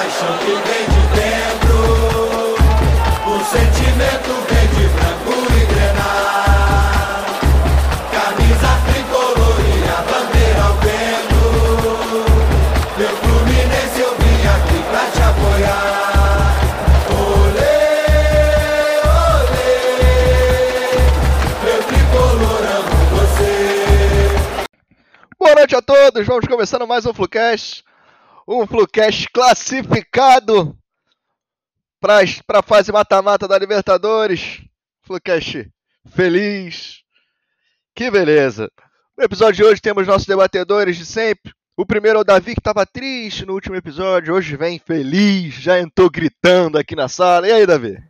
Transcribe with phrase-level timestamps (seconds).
[0.00, 1.76] paixão que vem de dentro,
[3.26, 7.24] o sentimento vem de branco e grenar.
[8.10, 11.42] Camisa tricolor e a bandeira ao vento.
[12.96, 16.56] Meu Fluminense eu vim aqui pra te apoiar.
[17.20, 17.80] Olê,
[19.44, 19.76] olê,
[21.62, 23.52] meu tricolor amo você.
[25.38, 27.89] Boa noite a todos, vamos começando mais um Flucast.
[28.52, 30.76] Um Flucast classificado
[32.00, 32.24] para
[32.58, 34.60] a fase mata-mata da Libertadores.
[35.02, 35.70] Flucast
[36.08, 37.04] feliz.
[37.94, 38.68] Que beleza.
[39.16, 41.52] No episódio de hoje temos nossos debatedores de sempre.
[41.76, 44.34] O primeiro é o Davi, que estava triste no último episódio.
[44.34, 47.46] Hoje vem feliz, já entrou gritando aqui na sala.
[47.46, 48.02] E aí, Davi?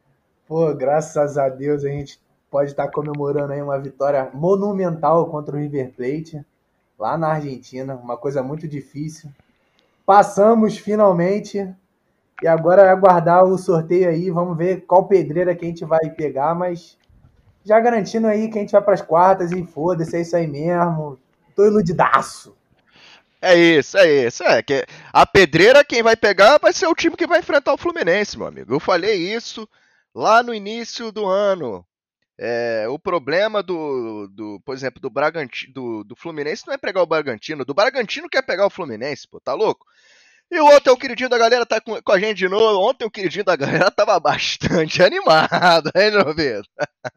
[0.49, 2.19] Pô, graças a Deus a gente
[2.51, 6.43] pode estar comemorando aí uma vitória monumental contra o River Plate,
[6.99, 9.31] lá na Argentina, uma coisa muito difícil.
[10.11, 11.73] Passamos finalmente
[12.43, 16.11] e agora é aguardar o sorteio aí, vamos ver qual pedreira que a gente vai
[16.11, 16.99] pegar, mas
[17.65, 20.49] já garantindo aí que a gente vai para as quartas e foda-se, é isso aí
[20.49, 21.17] mesmo.
[21.55, 22.57] Tô iludidaço.
[23.41, 24.43] É isso, é isso.
[24.43, 27.79] É que a pedreira quem vai pegar vai ser o time que vai enfrentar o
[27.79, 28.75] Fluminense, meu amigo.
[28.75, 29.69] Eu falei isso
[30.13, 31.87] lá no início do ano.
[32.43, 37.03] É, o problema do, do, por exemplo, do Bragantino, do, do Fluminense não é pegar
[37.03, 39.85] o Bragantino, do Bragantino quer pegar o Fluminense, pô, tá louco?
[40.51, 42.81] E o outro é o queridinho da galera, tá com, com a gente de novo.
[42.81, 46.69] Ontem o queridinho da galera tava bastante animado, hein, Pedro?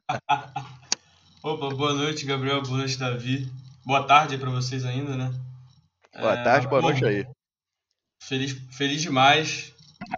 [1.42, 2.62] Opa, boa noite, Gabriel.
[2.62, 3.50] Boa noite, Davi.
[3.86, 5.34] Boa tarde aí pra vocês ainda, né?
[6.20, 7.26] Boa É, tarde, boa bom, noite aí.
[8.22, 9.74] Feliz, feliz demais.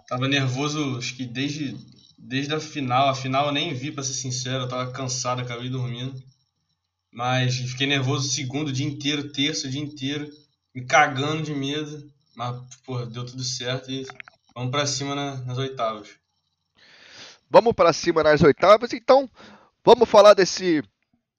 [0.08, 1.76] Tava nervoso, acho que desde,
[2.26, 3.08] desde a final.
[3.08, 4.64] A final eu nem vi, pra ser sincero.
[4.64, 6.22] Eu tava cansado, acabei dormindo.
[7.12, 10.28] Mas fiquei nervoso o segundo, o dia inteiro, terço, o dia inteiro.
[10.74, 12.10] Me cagando de medo.
[12.34, 14.06] Mas, pô, deu tudo certo e
[14.54, 16.08] vamos pra cima na- nas oitavas.
[17.48, 19.30] Vamos para cima nas oitavas, então
[19.84, 20.82] vamos falar desse,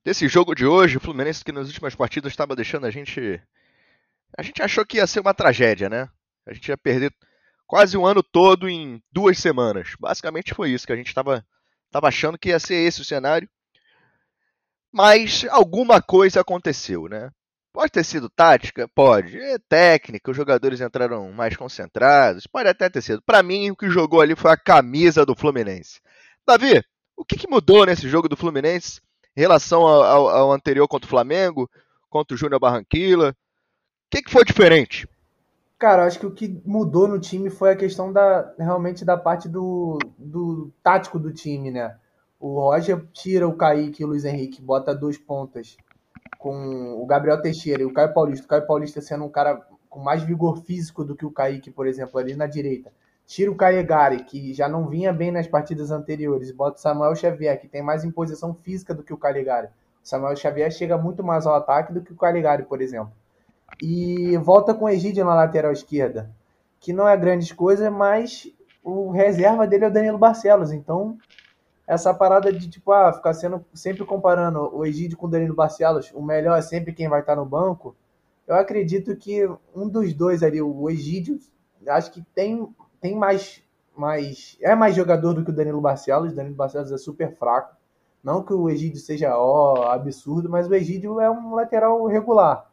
[0.03, 0.97] desse jogo de hoje.
[0.97, 3.41] O Fluminense que nas últimas partidas estava deixando a gente.
[4.37, 6.09] A gente achou que ia ser uma tragédia, né?
[6.47, 7.13] A gente ia perder
[7.67, 9.89] quase um ano todo em duas semanas.
[10.00, 11.45] Basicamente foi isso que a gente estava
[11.91, 13.47] tava achando que ia ser esse o cenário.
[14.91, 17.29] Mas alguma coisa aconteceu, né?
[17.73, 18.88] Pode ter sido tática?
[18.88, 19.38] Pode.
[19.39, 22.47] É técnica, os jogadores entraram mais concentrados.
[22.47, 23.22] Pode até ter sido.
[23.22, 26.00] Para mim, o que jogou ali foi a camisa do Fluminense.
[26.45, 26.83] Davi,
[27.16, 29.00] o que, que mudou nesse jogo do Fluminense
[29.35, 31.69] em relação ao, ao- ao anterior contra o Flamengo,
[32.09, 33.29] contra o Júnior Barranquilla?
[33.29, 33.35] O
[34.09, 35.07] que, que foi diferente?
[35.79, 39.47] Cara, acho que o que mudou no time foi a questão da realmente da parte
[39.47, 41.95] do, do tático do time, né?
[42.39, 45.77] O Roger tira o Kaique e o Luiz Henrique, bota dois pontas
[46.39, 48.45] com o Gabriel Teixeira e o Caio Paulista.
[48.45, 51.85] O Caio Paulista sendo um cara com mais vigor físico do que o Kaique, por
[51.85, 52.91] exemplo, ali na direita.
[53.27, 57.59] Tira o Calegari, que já não vinha bem nas partidas anteriores, bota o Samuel Xavier,
[57.59, 59.67] que tem mais imposição física do que o Calegari.
[59.67, 63.11] O Samuel Xavier chega muito mais ao ataque do que o Calegari, por exemplo.
[63.81, 66.31] E volta com o Egídio na lateral esquerda,
[66.79, 68.51] que não é grandes coisas, mas
[68.83, 70.71] o reserva dele é o Danilo Barcelos.
[70.71, 71.17] Então,
[71.85, 76.11] essa parada de tipo, ah, ficar sendo sempre comparando o Egídio com o Danilo Barcelos,
[76.13, 77.95] o melhor é sempre quem vai estar no banco.
[78.47, 81.39] Eu acredito que um dos dois ali, o Egídio,
[81.88, 82.67] acho que tem,
[82.99, 83.61] tem mais,
[83.95, 84.57] mais.
[84.61, 86.31] É mais jogador do que o Danilo Barcelos.
[86.31, 87.75] O Danilo Barcelos é super fraco.
[88.23, 92.69] Não que o Egídio seja ó, absurdo, mas o Egídio é um lateral regular.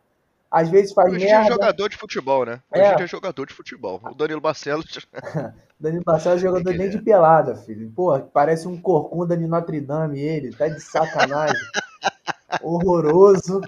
[0.55, 1.49] Às vezes faz O é merda.
[1.53, 2.61] jogador de futebol, né?
[2.71, 2.95] O É.
[3.03, 4.01] É jogador de futebol.
[4.05, 4.87] O Danilo Barcelos.
[5.81, 7.91] Danilo Barcelos é jogador nem de pelada, filho.
[7.91, 11.59] Pô, parece um corcunda de Notre Dame ele, tá de sacanagem.
[12.63, 13.63] Horroroso.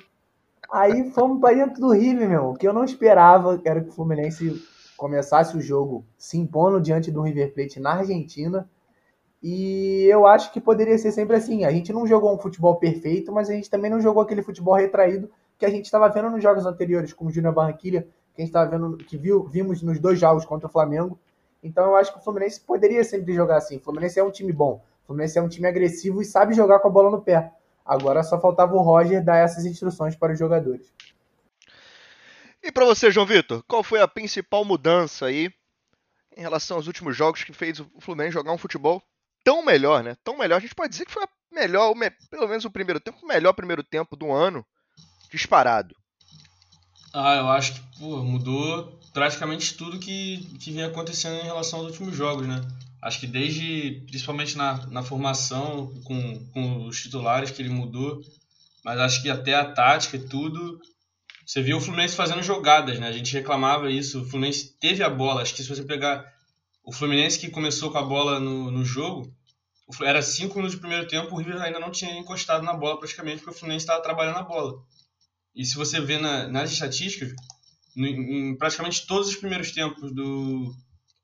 [0.72, 2.50] Aí fomos pra dentro do River, meu.
[2.50, 4.64] O que eu não esperava era que o Fluminense
[4.96, 8.70] começasse o jogo se impondo diante do River Plate na Argentina.
[9.42, 11.64] E eu acho que poderia ser sempre assim.
[11.64, 14.74] A gente não jogou um futebol perfeito, mas a gente também não jogou aquele futebol
[14.74, 18.02] retraído que a gente estava vendo nos jogos anteriores, como o Júnior Barranquilla,
[18.34, 21.18] que a gente estava vendo, que viu, vimos nos dois jogos contra o Flamengo.
[21.62, 23.78] Então eu acho que o Fluminense poderia sempre jogar assim.
[23.78, 24.82] O Fluminense é um time bom.
[25.04, 27.52] O Fluminense é um time agressivo e sabe jogar com a bola no pé.
[27.84, 30.92] Agora só faltava o Roger dar essas instruções para os jogadores.
[32.62, 35.50] E pra você, João Vitor, qual foi a principal mudança aí
[36.36, 39.02] em relação aos últimos jogos que fez o Fluminense jogar um futebol
[39.44, 40.16] tão melhor, né?
[40.22, 40.56] Tão melhor.
[40.56, 41.94] A gente pode dizer que foi a melhor,
[42.28, 44.66] pelo menos o primeiro tempo, o melhor primeiro tempo do ano,
[45.30, 45.94] disparado.
[47.12, 51.88] Ah, eu acho que pô, mudou praticamente tudo que, que vinha acontecendo em relação aos
[51.88, 52.60] últimos jogos, né?
[53.00, 58.20] Acho que desde, principalmente na, na formação com, com os titulares que ele mudou,
[58.84, 60.80] mas acho que até a tática e tudo,
[61.46, 63.08] você viu o Fluminense fazendo jogadas, né?
[63.08, 66.24] A gente reclamava isso, o Fluminense teve a bola, acho que se você pegar
[66.84, 69.32] o Fluminense que começou com a bola no, no jogo,
[70.02, 73.38] era 5 minutos do primeiro tempo, o River ainda não tinha encostado na bola praticamente,
[73.38, 74.82] porque o Fluminense estava trabalhando a bola.
[75.56, 77.32] E se você vê na, nas estatísticas,
[77.96, 80.74] em, em praticamente todos os primeiros tempos do,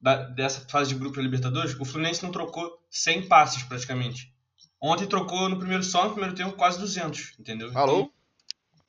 [0.01, 4.33] da, dessa fase de grupo da Libertadores, o Fluminense não trocou 100 passes praticamente.
[4.81, 7.71] Ontem trocou no primeiro só no primeiro tempo quase 200, entendeu?
[7.77, 7.99] Alô?
[7.99, 8.13] Então,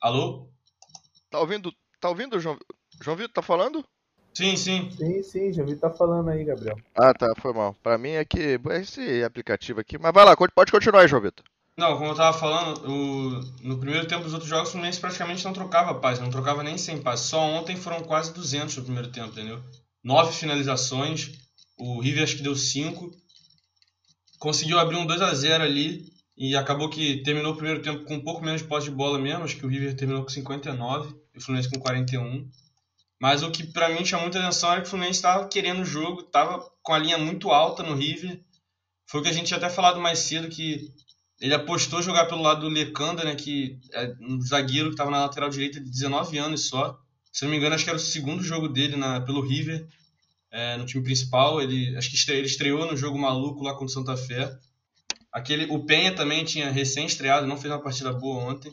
[0.00, 0.48] alô?
[1.30, 1.72] Tá ouvindo?
[2.00, 2.58] Tá ouvindo, João?
[3.02, 3.84] João Vitor, tá falando?
[4.32, 4.90] Sim, sim.
[4.90, 6.76] Sim, sim, já vi tá falando aí, Gabriel.
[6.96, 7.74] Ah, tá, foi mal.
[7.82, 11.44] Pra mim é que esse aplicativo aqui, mas vai lá, pode continuar aí, João Vitor.
[11.76, 15.44] Não, como eu tava falando, o, no primeiro tempo dos outros jogos o Fluminense praticamente
[15.44, 17.26] não trocava passes, não trocava nem 100 passes.
[17.26, 19.60] Só ontem foram quase 200 no primeiro tempo, entendeu?
[20.02, 21.32] Nove finalizações,
[21.76, 23.10] o River acho que deu 5.
[24.38, 28.14] Conseguiu abrir um 2 a 0 ali e acabou que terminou o primeiro tempo com
[28.14, 31.14] um pouco menos de posse de bola mesmo, acho que o River terminou com 59
[31.34, 32.48] e o Fluminense com 41.
[33.20, 35.84] Mas o que para mim chamou muita atenção era que o Fluminense estava querendo o
[35.84, 38.40] jogo, estava com a linha muito alta no River.
[39.06, 40.92] Foi o que a gente tinha até falado mais cedo que
[41.40, 45.22] ele apostou jogar pelo lado do Lecanda, né, que é um zagueiro que estava na
[45.22, 46.98] lateral direita de 19 anos só.
[47.32, 49.86] Se não me engano, acho que era o segundo jogo dele na, pelo River,
[50.50, 51.60] é, no time principal.
[51.60, 54.56] Ele acho que ele estreou no jogo maluco lá contra o Santa Fé.
[55.32, 58.72] Aquele, o Penha também tinha recém estreado, não fez uma partida boa ontem.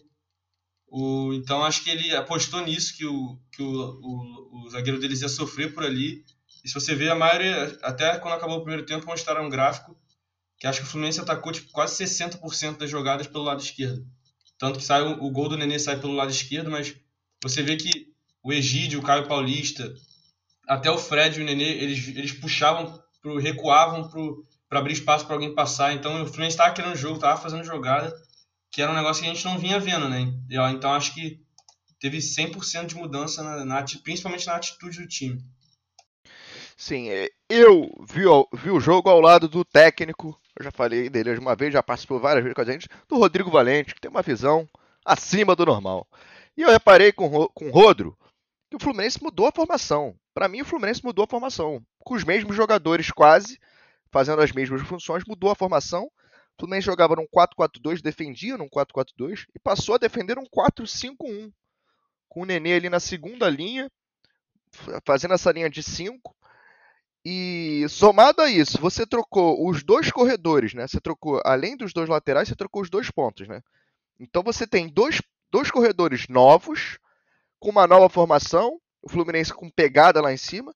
[0.88, 5.22] O, então acho que ele apostou nisso, que, o, que o, o, o zagueiro deles
[5.22, 6.24] ia sofrer por ali.
[6.64, 9.98] E se você ver, a maioria, até quando acabou o primeiro tempo, mostraram um gráfico
[10.62, 14.06] que acho que o Fluminense atacou tipo, quase 60% das jogadas pelo lado esquerdo.
[14.60, 16.96] Tanto que sai, o gol do Nenê sai pelo lado esquerdo, mas
[17.42, 18.14] você vê que
[18.44, 19.92] o Egídio, o Caio Paulista,
[20.68, 24.08] até o Fred e o Nenê, eles, eles puxavam, pro, recuavam
[24.70, 25.94] para abrir espaço para alguém passar.
[25.94, 28.14] Então o Fluminense estava querendo jogo, estava fazendo jogada,
[28.72, 30.32] que era um negócio que a gente não vinha vendo, né?
[30.76, 31.42] Então acho que
[32.00, 35.44] teve 100% de mudança, na, na, principalmente na atitude do time.
[36.78, 38.26] Sim, é, eu vi,
[38.62, 42.20] vi o jogo ao lado do técnico eu já falei dele uma vez, já participou
[42.20, 44.68] várias vezes com a gente, do Rodrigo Valente, que tem uma visão
[45.06, 46.08] acima do normal.
[46.56, 48.18] E eu reparei com, com o Rodro
[48.70, 50.16] que o Fluminense mudou a formação.
[50.34, 51.84] Para mim, o Fluminense mudou a formação.
[52.00, 53.60] Com os mesmos jogadores quase,
[54.12, 56.06] fazendo as mesmas funções, mudou a formação.
[56.06, 56.12] O
[56.60, 61.52] Fluminense jogava num 4-4-2, defendia num 4-4-2 e passou a defender um 4-5-1.
[62.30, 63.92] Com o Nenê ali na segunda linha,
[65.06, 66.34] fazendo essa linha de 5
[67.24, 70.88] e somado a isso, você trocou os dois corredores, né?
[70.88, 73.62] Você trocou, além dos dois laterais, você trocou os dois pontos, né?
[74.20, 75.22] Então você tem dois,
[75.52, 76.98] dois corredores novos,
[77.60, 80.74] com uma nova formação, o Fluminense com pegada lá em cima.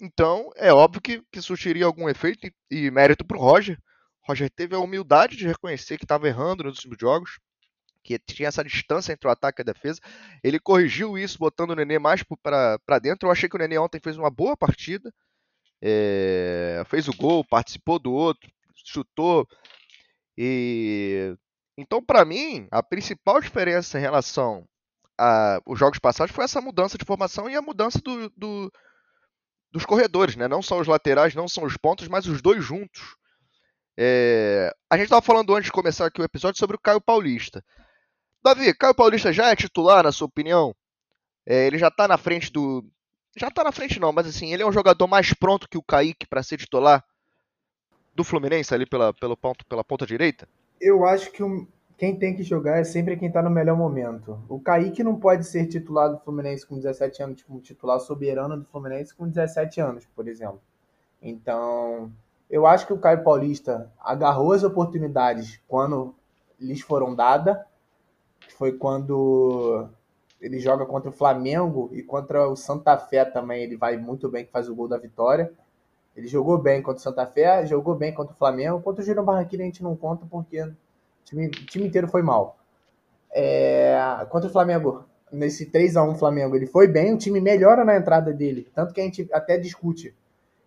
[0.00, 3.76] Então é óbvio que, que surtiria algum efeito e, e mérito para o Roger.
[4.22, 7.40] Roger teve a humildade de reconhecer que estava errando nos últimos jogos,
[8.04, 10.00] que tinha essa distância entre o ataque e a defesa.
[10.42, 13.26] Ele corrigiu isso, botando o Nenê mais para dentro.
[13.26, 15.12] Eu achei que o Nenê ontem fez uma boa partida
[15.82, 18.50] é, fez o gol, participou do outro,
[18.84, 19.46] chutou.
[20.36, 21.34] E
[21.76, 24.66] então, para mim, a principal diferença em relação
[25.16, 28.72] aos jogos passados foi essa mudança de formação e a mudança do, do,
[29.72, 30.48] dos corredores, né?
[30.48, 33.16] Não só os laterais, não são os pontos, mas os dois juntos.
[33.98, 37.64] É, a gente estava falando antes de começar aqui o episódio sobre o Caio Paulista.
[38.42, 40.74] Davi, Caio Paulista já é titular, na sua opinião?
[41.46, 42.86] É, ele já está na frente do,
[43.36, 45.82] já tá na frente não, mas assim, ele é um jogador mais pronto que o
[45.82, 47.04] Kaique para ser titular
[48.14, 50.48] do Fluminense ali pela, pelo ponto, pela ponta direita?
[50.80, 54.42] Eu acho que o, quem tem que jogar é sempre quem tá no melhor momento.
[54.48, 58.64] O Kaique não pode ser titular do Fluminense com 17 anos, como titular soberano do
[58.64, 60.60] Fluminense com 17 anos, por exemplo.
[61.22, 62.10] Então,
[62.48, 66.14] eu acho que o Caio Paulista agarrou as oportunidades quando
[66.58, 67.58] lhes foram dadas.
[68.56, 69.88] Foi quando
[70.40, 73.62] ele joga contra o Flamengo e contra o Santa Fé também.
[73.62, 75.52] Ele vai muito bem, que faz o gol da vitória.
[76.16, 78.80] Ele jogou bem contra o Santa Fé, jogou bem contra o Flamengo.
[78.80, 80.74] Contra o Girão Barranquilla a gente não conta porque o
[81.24, 82.58] time, o time inteiro foi mal.
[83.32, 83.96] É,
[84.30, 87.96] contra o Flamengo, nesse 3 a 1 Flamengo, ele foi bem, o time melhora na
[87.96, 88.68] entrada dele.
[88.74, 90.14] Tanto que a gente até discute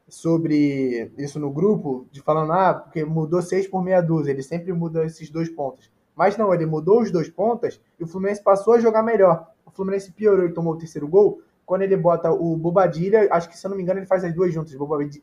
[0.08, 4.72] sobre isso no grupo, de falando, ah, porque mudou 6 por meia dúzia, ele sempre
[4.72, 5.92] muda esses dois pontos.
[6.15, 9.52] Mas não, ele mudou os dois pontos e o Fluminense passou a jogar melhor.
[9.74, 11.42] Fluminense piorou e tomou o terceiro gol.
[11.65, 14.34] Quando ele bota o Bobadilha, acho que se eu não me engano, ele faz as
[14.34, 14.75] duas juntas,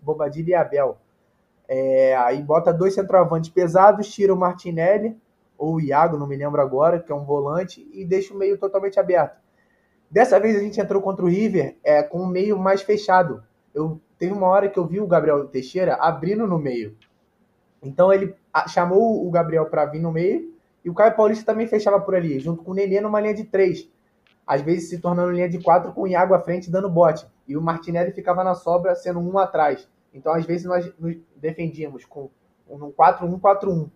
[0.02, 0.99] Bobadilha e Abel.
[1.69, 5.16] É, aí bota dois centroavantes pesados, tira o Martinelli,
[5.57, 8.59] ou o Iago, não me lembro agora, que é um volante, e deixa o meio
[8.59, 9.38] totalmente aberto.
[10.11, 13.45] Dessa vez a gente entrou contra o River é, com o meio mais fechado.
[13.73, 16.95] Eu Teve uma hora que eu vi o Gabriel Teixeira abrindo no meio.
[17.83, 18.35] Então ele
[18.69, 20.52] chamou o Gabriel para vir no meio
[20.85, 23.45] e o Caio Paulista também fechava por ali, junto com o Nenê numa linha de
[23.45, 23.88] três.
[24.50, 27.25] Às vezes se tornando linha de quatro com o Iago à frente dando bote.
[27.47, 29.88] E o Martinelli ficava na sobra, sendo um atrás.
[30.12, 32.28] Então, às vezes, nós nos defendíamos com
[32.69, 33.88] um 4-1-4-1,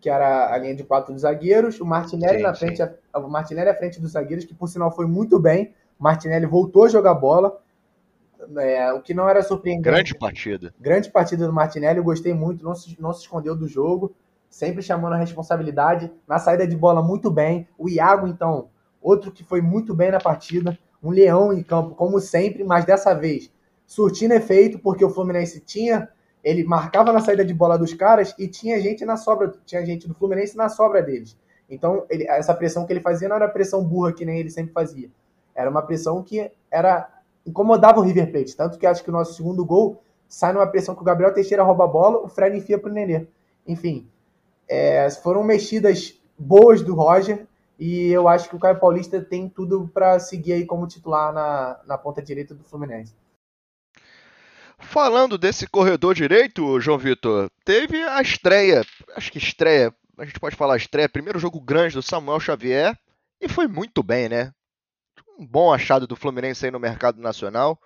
[0.00, 2.66] que era a linha de quatro dos zagueiros, o Martinelli Sim, na sim.
[2.66, 2.82] frente,
[3.14, 5.72] o Martinelli à frente dos zagueiros, que por sinal foi muito bem.
[6.00, 7.60] O Martinelli voltou a jogar bola,
[8.56, 9.84] é, o que não era surpreendente.
[9.84, 10.74] Grande partida.
[10.80, 14.12] Grande partida do Martinelli, eu gostei muito, não se, não se escondeu do jogo,
[14.50, 17.68] sempre chamando a responsabilidade, na saída de bola muito bem.
[17.78, 18.68] O Iago, então,
[19.02, 23.12] outro que foi muito bem na partida, um leão em campo, como sempre, mas dessa
[23.14, 23.50] vez
[23.86, 26.08] surtindo efeito, porque o Fluminense tinha,
[26.42, 30.08] ele marcava na saída de bola dos caras e tinha gente na sobra, tinha gente
[30.08, 31.36] do Fluminense na sobra deles.
[31.68, 34.72] Então, ele, essa pressão que ele fazia não era pressão burra que nem ele sempre
[34.72, 35.10] fazia.
[35.54, 37.08] Era uma pressão que era
[37.46, 38.56] incomodava o River Plate.
[38.56, 41.62] Tanto que acho que o nosso segundo gol sai numa pressão que o Gabriel Teixeira
[41.62, 43.26] rouba a bola, o Fred enfia pro Nenê.
[43.66, 44.08] Enfim,
[44.68, 47.46] é, foram mexidas boas do Roger
[47.84, 51.80] e eu acho que o Caio Paulista tem tudo para seguir aí como titular na,
[51.84, 53.12] na ponta direita do Fluminense.
[54.78, 58.84] Falando desse corredor direito, João Vitor, teve a estreia,
[59.16, 62.96] acho que estreia, a gente pode falar estreia, primeiro jogo grande do Samuel Xavier,
[63.40, 64.52] e foi muito bem, né?
[65.36, 67.76] Um bom achado do Fluminense aí no mercado nacional.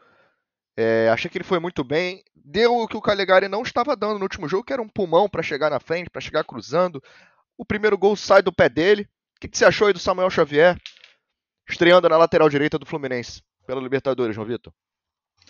[0.77, 2.23] É, achei que ele foi muito bem.
[2.35, 5.27] Deu o que o Calegari não estava dando no último jogo, que era um pulmão
[5.27, 7.03] para chegar na frente, para chegar cruzando.
[7.57, 9.09] O primeiro gol sai do pé dele.
[9.37, 10.81] O que, que você achou aí do Samuel Xavier
[11.69, 14.73] estreando na lateral direita do Fluminense pela Libertadores, João Vitor?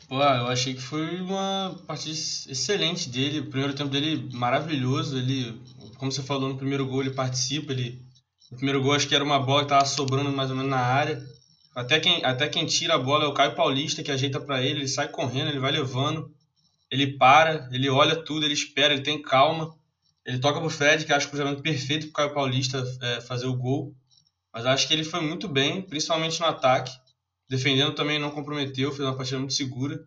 [0.09, 3.41] Pô, eu achei que foi uma partida excelente dele.
[3.41, 5.17] O primeiro tempo dele maravilhoso.
[5.17, 5.61] Ele,
[5.99, 7.73] como você falou no primeiro gol, ele participa.
[7.73, 8.03] Ele,
[8.51, 10.81] no primeiro gol, acho que era uma bola que estava sobrando mais ou menos na
[10.81, 11.25] área.
[11.75, 14.81] Até quem, até quem tira a bola é o Caio Paulista, que ajeita para ele.
[14.81, 16.33] Ele sai correndo, ele vai levando.
[16.91, 19.77] Ele para, ele olha tudo, ele espera, ele tem calma.
[20.27, 23.57] Ele toca pro Fred, que acho o cruzamento perfeito pro Caio Paulista é, fazer o
[23.57, 23.95] gol.
[24.53, 26.93] Mas acho que ele foi muito bem, principalmente no ataque.
[27.49, 30.05] Defendendo também não comprometeu, fez uma partida muito segura.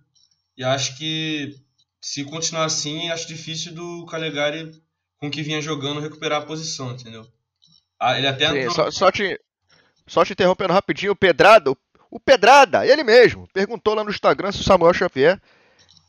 [0.57, 1.55] E acho que
[2.01, 4.71] se continuar assim, acho difícil do Calegari,
[5.17, 7.25] com o que vinha jogando, recuperar a posição, entendeu?
[7.97, 8.73] Ah, ele até Sim, entrou...
[8.73, 9.39] só, só te,
[10.05, 11.77] só te interrompendo rapidinho, o Pedrada, o,
[12.11, 15.41] o Pedrada, ele mesmo, perguntou lá no Instagram se o Samuel Xavier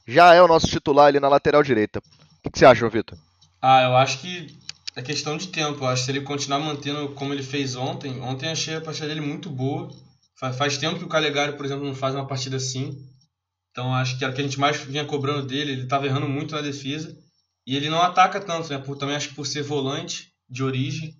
[0.06, 2.00] já é o nosso titular ali na lateral direita.
[2.00, 3.16] O que, que você acha, Vitor?
[3.60, 4.56] Ah, eu acho que
[4.96, 5.84] é questão de tempo.
[5.84, 9.08] Eu acho que se ele continuar mantendo como ele fez ontem, ontem achei a partida
[9.08, 9.90] dele muito boa.
[10.34, 13.06] Faz, tempo que o Calegari, por exemplo, não faz uma partida assim.
[13.70, 15.72] Então acho que era o que a gente mais vinha cobrando dele.
[15.72, 17.14] Ele estava errando muito na defesa.
[17.66, 18.78] E ele não ataca tanto, né?
[18.78, 21.14] Por, também acho que por ser volante de origem.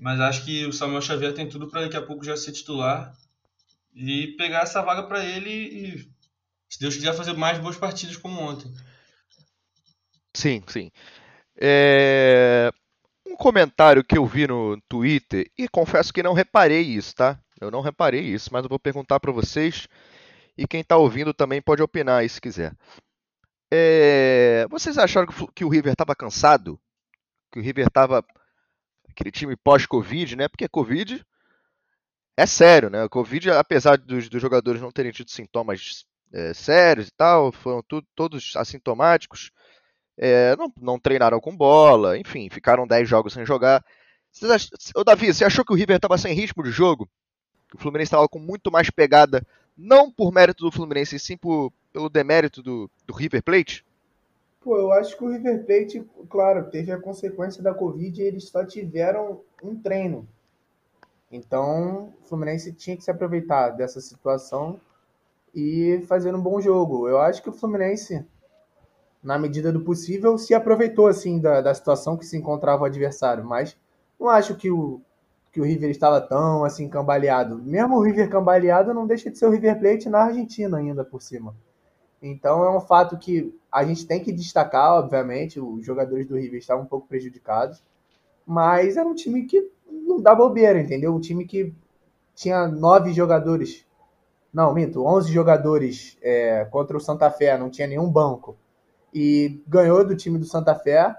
[0.00, 3.14] Mas acho que o Samuel Xavier tem tudo para daqui a pouco já ser titular.
[3.94, 6.08] E pegar essa vaga para ele e,
[6.68, 8.72] se Deus quiser, fazer mais boas partidas como ontem.
[10.34, 10.90] Sim, sim.
[11.60, 12.72] É,
[13.26, 17.40] Um comentário que eu vi no Twitter, e confesso que não reparei isso, tá?
[17.60, 19.88] Eu não reparei isso, mas eu vou perguntar para vocês
[20.58, 22.74] e quem tá ouvindo também pode opinar aí se quiser.
[23.72, 26.80] É, Vocês acharam que o River estava cansado?
[27.52, 28.24] Que o River estava
[29.10, 30.48] aquele time pós-Covid, né?
[30.48, 31.24] Porque Covid
[32.36, 33.04] é sério, né?
[33.04, 37.82] O Covid, apesar dos, dos jogadores não terem tido sintomas é, sérios e tal, foram
[38.14, 39.50] todos assintomáticos,
[40.22, 43.82] é, não, não treinaram com bola, enfim, ficaram 10 jogos sem jogar.
[44.44, 44.68] Ach...
[44.94, 47.08] Ô, Davi, você achou que o River estava sem ritmo de jogo?
[47.70, 49.42] Que o Fluminense estava com muito mais pegada,
[49.74, 53.82] não por mérito do Fluminense, sim por, pelo demérito do, do River Plate?
[54.60, 58.48] Pô, eu acho que o River Plate, claro, teve a consequência da Covid e eles
[58.48, 60.28] só tiveram um treino.
[61.32, 64.78] Então, o Fluminense tinha que se aproveitar dessa situação
[65.54, 67.08] e fazer um bom jogo.
[67.08, 68.22] Eu acho que o Fluminense,
[69.22, 73.44] na medida do possível, se aproveitou assim da, da situação que se encontrava o adversário,
[73.44, 73.76] mas
[74.18, 75.00] não acho que o,
[75.52, 77.58] que o River estava tão assim cambaleado.
[77.58, 81.20] Mesmo o River cambaleado não deixa de ser o River Plate na Argentina ainda por
[81.20, 81.54] cima.
[82.22, 86.58] Então é um fato que a gente tem que destacar, obviamente, os jogadores do River
[86.58, 87.82] estavam um pouco prejudicados,
[88.46, 91.14] mas era um time que não dá bobeira, entendeu?
[91.14, 91.72] Um time que
[92.34, 93.86] tinha nove jogadores,
[94.52, 98.56] não, minto, onze jogadores é, contra o Santa Fé, não tinha nenhum banco,
[99.12, 101.14] e ganhou do time do Santa Fé.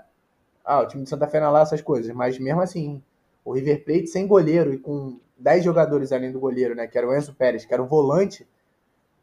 [0.63, 3.01] Ah, o time do Santa Fé não é lá essas coisas, mas mesmo assim,
[3.43, 7.07] o River Plate sem goleiro e com dez jogadores além do goleiro, né, que era
[7.07, 8.47] o Enzo Pérez, que era o volante,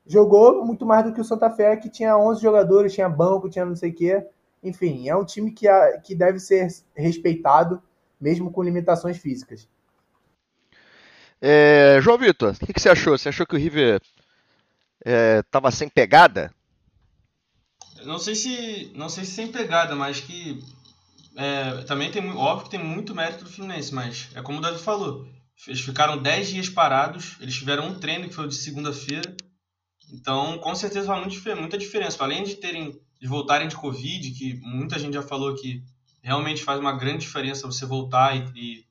[0.07, 3.65] jogou muito mais do que o Santa Fé, que tinha 11 jogadores, tinha banco, tinha
[3.65, 4.27] não sei o quê.
[4.63, 5.69] Enfim, é um time que,
[6.03, 7.81] que deve ser respeitado,
[8.21, 9.69] mesmo com limitações físicas.
[11.41, 13.17] É, João Vitor, o que, que você achou?
[13.17, 14.01] Você achou que o River
[15.41, 16.53] estava sem pegada?
[18.05, 20.63] Não sei se não sei se sem pegada, mas que
[21.37, 24.79] é, também tem óbvio que tem muito mérito do Fluminense, mas é como o Davi
[24.79, 25.29] falou.
[25.67, 29.37] Eles ficaram 10 dias parados, eles tiveram um treino que foi de segunda-feira
[30.13, 32.23] Então, com certeza faz muita diferença.
[32.23, 35.83] Além de terem de voltarem de Covid, que muita gente já falou que
[36.23, 38.85] realmente faz uma grande diferença você voltar e, e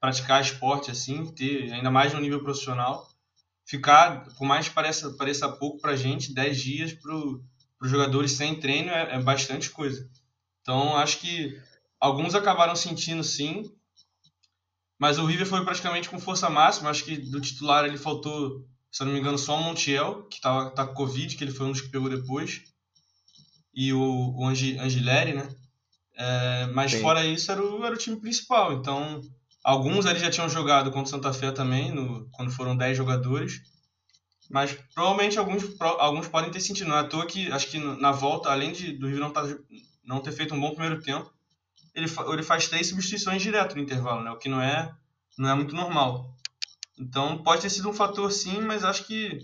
[0.00, 3.08] praticar esporte assim, ter ainda mais no nível profissional,
[3.64, 6.92] ficar, por mais que pareça, pareça pouco pra gente, 10 dias
[7.82, 10.08] para os jogadores sem treino é, é bastante coisa.
[10.60, 11.60] Então, acho que
[11.98, 13.64] alguns acabaram sentindo sim,
[15.00, 16.90] mas o River foi praticamente com força máxima.
[16.90, 20.40] Acho que do titular ele faltou, se eu não me engano, só o Montiel, que
[20.40, 22.62] tava, tá com Covid, que ele foi um dos que pegou depois.
[23.74, 25.48] E o, o Angileri, né?
[26.14, 27.00] É, mas Sim.
[27.00, 28.74] fora isso, era o, era o time principal.
[28.74, 29.20] Então,
[29.64, 33.60] alguns ali já tinham jogado contra o Santa Fé também, no, quando foram 10 jogadores.
[34.52, 36.88] Mas provavelmente alguns, alguns podem ter sentido.
[36.88, 39.42] Não é à toa que, acho que na volta, além de, do River não, tá,
[40.04, 41.32] não ter feito um bom primeiro tempo,
[41.94, 44.30] ele, ele faz três substituições direto no intervalo, né?
[44.30, 44.94] O que não é,
[45.38, 46.36] não é muito normal.
[46.98, 49.38] Então pode ter sido um fator sim, mas acho que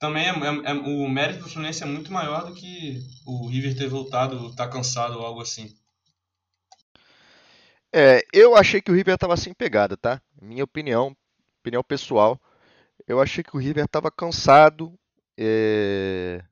[0.00, 3.76] também é, é, é, o mérito do Fluminense é muito maior do que o River
[3.76, 5.72] ter voltado, tá cansado ou algo assim.
[7.92, 10.20] É, eu achei que o River estava sem pegada, tá?
[10.42, 11.16] Minha opinião,
[11.60, 12.40] opinião pessoal,
[13.06, 14.98] eu achei que o River estava cansado,
[15.38, 16.42] é...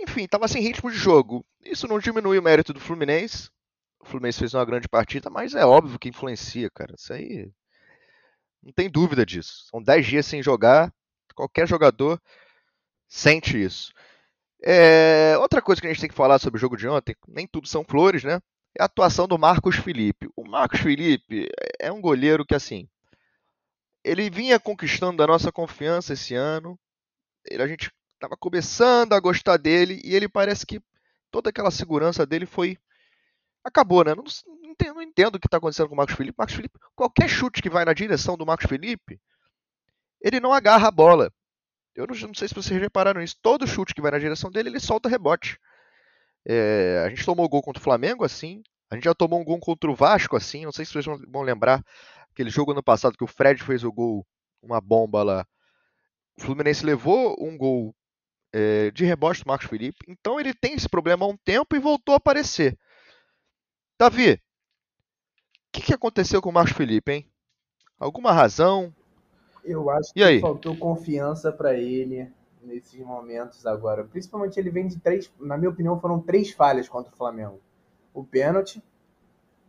[0.00, 1.44] enfim, estava sem ritmo de jogo.
[1.64, 3.50] Isso não diminui o mérito do Fluminense.
[4.00, 6.94] O Fluminense fez uma grande partida, mas é óbvio que influencia, cara.
[6.96, 7.50] Isso aí.
[8.62, 9.66] Não tem dúvida disso.
[9.70, 10.92] São 10 dias sem jogar.
[11.34, 12.20] Qualquer jogador
[13.06, 13.92] sente isso.
[14.62, 15.36] É...
[15.38, 17.68] Outra coisa que a gente tem que falar sobre o jogo de ontem, nem tudo
[17.68, 18.40] são flores, né?
[18.78, 20.28] É a atuação do Marcos Felipe.
[20.36, 21.48] O Marcos Felipe
[21.80, 22.88] é um goleiro que, assim,
[24.08, 26.78] ele vinha conquistando a nossa confiança esse ano.
[27.44, 30.80] Ele, a gente estava começando a gostar dele e ele parece que
[31.30, 32.78] toda aquela segurança dele foi.
[33.62, 34.14] Acabou, né?
[34.14, 36.38] Não, não, entendo, não entendo o que está acontecendo com o Marcos Felipe.
[36.38, 39.20] Marcos Felipe, qualquer chute que vai na direção do Marcos Felipe,
[40.22, 41.32] ele não agarra a bola.
[41.94, 43.36] Eu não, não sei se vocês repararam isso.
[43.42, 45.58] Todo chute que vai na direção dele, ele solta rebote.
[46.46, 48.62] É, a gente tomou gol contra o Flamengo assim.
[48.90, 50.64] A gente já tomou um gol contra o Vasco assim.
[50.64, 51.84] Não sei se vocês vão lembrar
[52.38, 54.24] aquele jogo ano passado que o Fred fez o gol,
[54.62, 55.46] uma bomba lá.
[56.38, 57.92] O Fluminense levou um gol
[58.52, 59.98] é, de rebote do Marcos Felipe.
[60.06, 62.78] Então ele tem esse problema há um tempo e voltou a aparecer.
[63.98, 64.38] Davi, o
[65.72, 67.32] que, que aconteceu com o Marcos Felipe, hein?
[67.98, 68.94] Alguma razão?
[69.64, 70.40] Eu acho que aí?
[70.40, 74.04] faltou confiança para ele nesses momentos agora.
[74.04, 77.60] Principalmente ele vem de três, na minha opinião, foram três falhas contra o Flamengo.
[78.14, 78.80] O pênalti,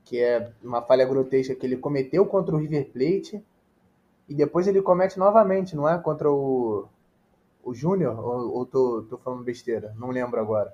[0.09, 3.43] que é uma falha grotesca que ele cometeu contra o River Plate,
[4.27, 5.99] e depois ele comete novamente, não é?
[5.99, 6.87] Contra o
[7.63, 8.17] o Júnior?
[8.19, 9.93] Ou, ou tô, tô falando besteira?
[9.97, 10.73] Não lembro agora.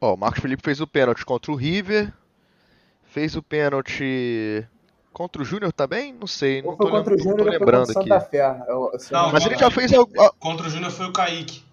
[0.00, 2.12] Ó, o Marcos Felipe fez o pênalti contra o River.
[3.04, 4.66] Fez o pênalti
[5.12, 6.12] contra o Júnior também?
[6.12, 6.60] Não sei.
[6.60, 8.64] Não foi contra o Júnior ou lembrando contra o Santa Fé.
[8.68, 9.90] Eu, não, mas ele já fez.
[10.38, 11.64] Contra o Júnior foi o Kaique.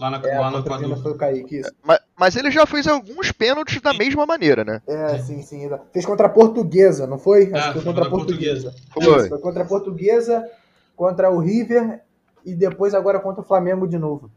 [0.00, 1.02] Lá, na, é, lá no Equador.
[1.02, 1.70] Foi o Kaique, isso.
[1.84, 4.80] Mas, mas, ele já fez alguns pênaltis da mesma maneira, né?
[4.86, 5.68] É, sim, sim.
[5.92, 7.50] Fez contra a Portuguesa, não foi?
[7.52, 8.74] É, Acho que foi contra a Portuguesa.
[8.92, 9.18] Portuguesa.
[9.18, 9.28] Foi.
[9.28, 10.50] foi contra a Portuguesa,
[10.96, 12.00] contra o River
[12.44, 14.30] e depois agora contra o Flamengo de novo.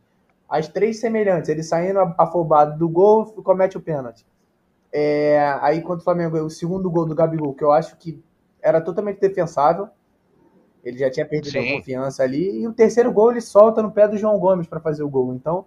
[0.50, 4.26] As três semelhantes, ele saindo afobado do gol comete o pênalti.
[4.92, 8.22] É, aí contra o Flamengo, o segundo gol do Gabigol, que eu acho que
[8.62, 9.88] era totalmente defensável.
[10.84, 11.72] Ele já tinha perdido Sim.
[11.72, 12.62] a confiança ali.
[12.62, 15.34] E o terceiro gol ele solta no pé do João Gomes para fazer o gol.
[15.34, 15.66] Então,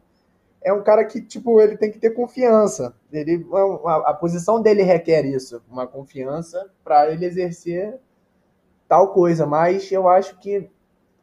[0.63, 2.95] é um cara que, tipo, ele tem que ter confiança.
[3.11, 3.47] Ele,
[3.87, 7.99] a, a posição dele requer isso, uma confiança para ele exercer
[8.89, 9.47] tal coisa.
[9.47, 10.69] Mas eu acho que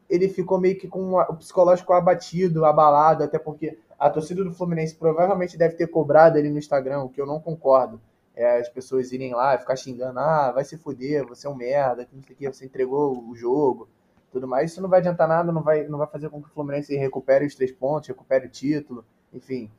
[0.08, 4.94] ele ficou meio que com o psicológico abatido, abalado, até porque a torcida do Fluminense
[4.94, 8.00] provavelmente deve ter cobrado ele no Instagram, o que eu não concordo.
[8.36, 11.54] É, as pessoas irem lá e ficar xingando, ah, vai se fuder, você é um
[11.54, 13.88] merda, que não sei o que, você entregou o jogo,
[14.32, 14.72] tudo mais.
[14.72, 17.46] Isso não vai adiantar nada, não vai, não vai fazer com que o Fluminense recupere
[17.46, 19.70] os três pontos, recupere o título, enfim.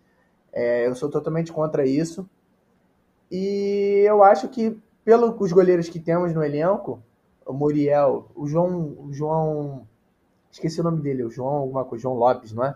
[0.53, 2.29] É, eu sou totalmente contra isso.
[3.29, 7.01] E eu acho que, pelos goleiros que temos no elenco,
[7.45, 9.85] o Muriel, o João, o João
[10.55, 12.73] Esqueci o nome dele, o João alguma coisa, João Lopes, não é?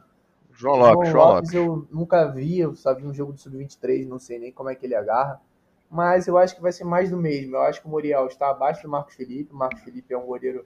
[0.52, 1.54] João Lopes, João, Lopes.
[1.54, 4.76] Eu nunca vi, eu só vi um jogo do Sub-23, não sei nem como é
[4.76, 5.42] que ele agarra.
[5.90, 7.56] Mas eu acho que vai ser mais do mesmo.
[7.56, 9.54] Eu acho que o Muriel está abaixo do Marcos Felipe.
[9.54, 10.66] O Marcos Felipe é um goleiro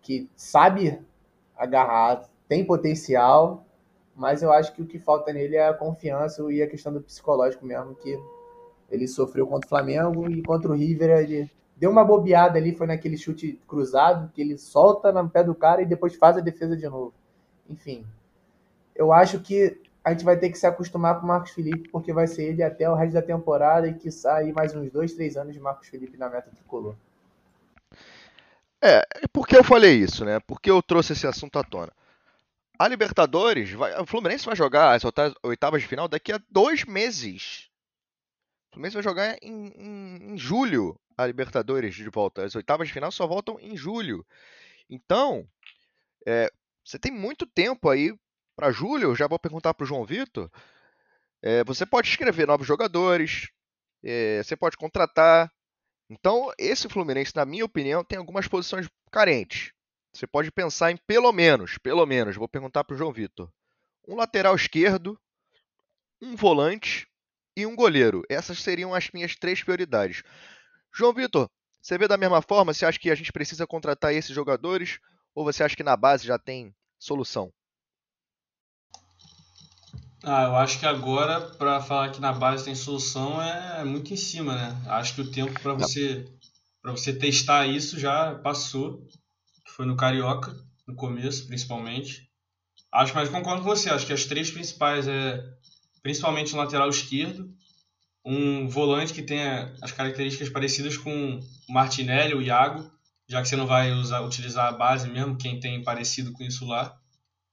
[0.00, 1.00] que sabe
[1.56, 3.64] agarrar, tem potencial,
[4.14, 7.00] mas eu acho que o que falta nele é a confiança e a questão do
[7.00, 8.18] psicológico mesmo, que
[8.90, 12.86] ele sofreu contra o Flamengo e contra o River ele deu uma bobeada ali, foi
[12.86, 16.76] naquele chute cruzado, que ele solta no pé do cara e depois faz a defesa
[16.76, 17.12] de novo.
[17.68, 18.06] Enfim,
[18.94, 22.12] eu acho que a gente vai ter que se acostumar com o Marcos Felipe, porque
[22.12, 25.36] vai ser ele até o resto da temporada e que sai mais uns dois, três
[25.36, 26.94] anos de Marcos Felipe na meta tricolor.
[28.82, 30.38] É, por que eu falei isso, né?
[30.40, 31.90] Por que eu trouxe esse assunto à tona?
[32.78, 35.02] a Libertadores, vai, o Fluminense vai jogar as
[35.42, 37.70] oitavas de final daqui a dois meses.
[38.68, 42.44] O Fluminense vai jogar em, em, em julho a Libertadores de volta.
[42.44, 44.26] As oitavas de final só voltam em julho.
[44.90, 45.48] Então,
[46.26, 46.50] é,
[46.84, 48.12] você tem muito tempo aí
[48.54, 49.14] para julho.
[49.14, 50.50] Já vou perguntar para o João Vitor.
[51.42, 53.48] É, você pode escrever novos jogadores,
[54.02, 55.52] é, você pode contratar.
[56.08, 59.72] Então, esse Fluminense, na minha opinião, tem algumas posições carentes.
[60.12, 63.50] Você pode pensar em pelo menos, pelo menos, vou perguntar para o João Vitor,
[64.06, 65.18] um lateral esquerdo,
[66.22, 67.06] um volante
[67.56, 68.22] e um goleiro.
[68.28, 70.22] Essas seriam as minhas três prioridades.
[70.94, 71.50] João Vitor,
[71.82, 72.72] você vê da mesma forma?
[72.72, 74.98] Você acha que a gente precisa contratar esses jogadores?
[75.34, 77.52] Ou você acha que na base já tem solução?
[80.26, 84.16] Ah, eu acho que agora, para falar que na base tem solução, é muito em
[84.16, 84.82] cima, né?
[84.86, 86.24] Acho que o tempo para você,
[86.82, 89.06] você testar isso já passou.
[89.76, 90.56] Foi no Carioca,
[90.88, 92.26] no começo, principalmente.
[92.90, 93.90] Acho, mas concordo com você.
[93.90, 95.44] Acho que as três principais é
[96.02, 97.50] principalmente o lateral esquerdo,
[98.24, 102.90] um volante que tenha as características parecidas com o Martinelli, o Iago,
[103.28, 106.64] já que você não vai usar, utilizar a base mesmo, quem tem parecido com isso
[106.66, 106.98] lá.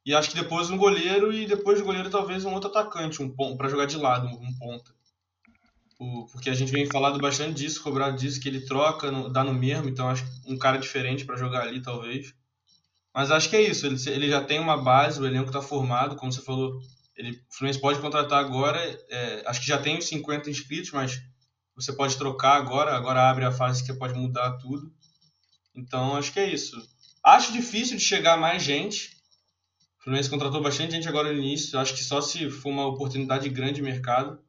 [0.06, 3.56] E acho que depois um goleiro e depois do goleiro talvez um outro atacante, um
[3.56, 4.92] para jogar de lado, um ponta.
[6.00, 9.44] O, porque a gente vem falando bastante disso, cobrado disso, que ele troca, no, dá
[9.44, 12.34] no mesmo, então acho um cara diferente para jogar ali talvez.
[13.14, 16.16] Mas acho que é isso, ele, ele já tem uma base, o elenco está formado,
[16.16, 16.80] como você falou,
[17.16, 21.22] ele, o Fluminense pode contratar agora, é, acho que já tem os 50 inscritos, mas
[21.76, 24.92] você pode trocar agora, agora abre a fase que pode mudar tudo.
[25.76, 26.78] Então acho que é isso.
[27.24, 29.21] Acho difícil de chegar mais gente.
[30.02, 33.48] O Fluminense contratou bastante gente agora no início, acho que só se for uma oportunidade
[33.50, 34.40] grande de mercado.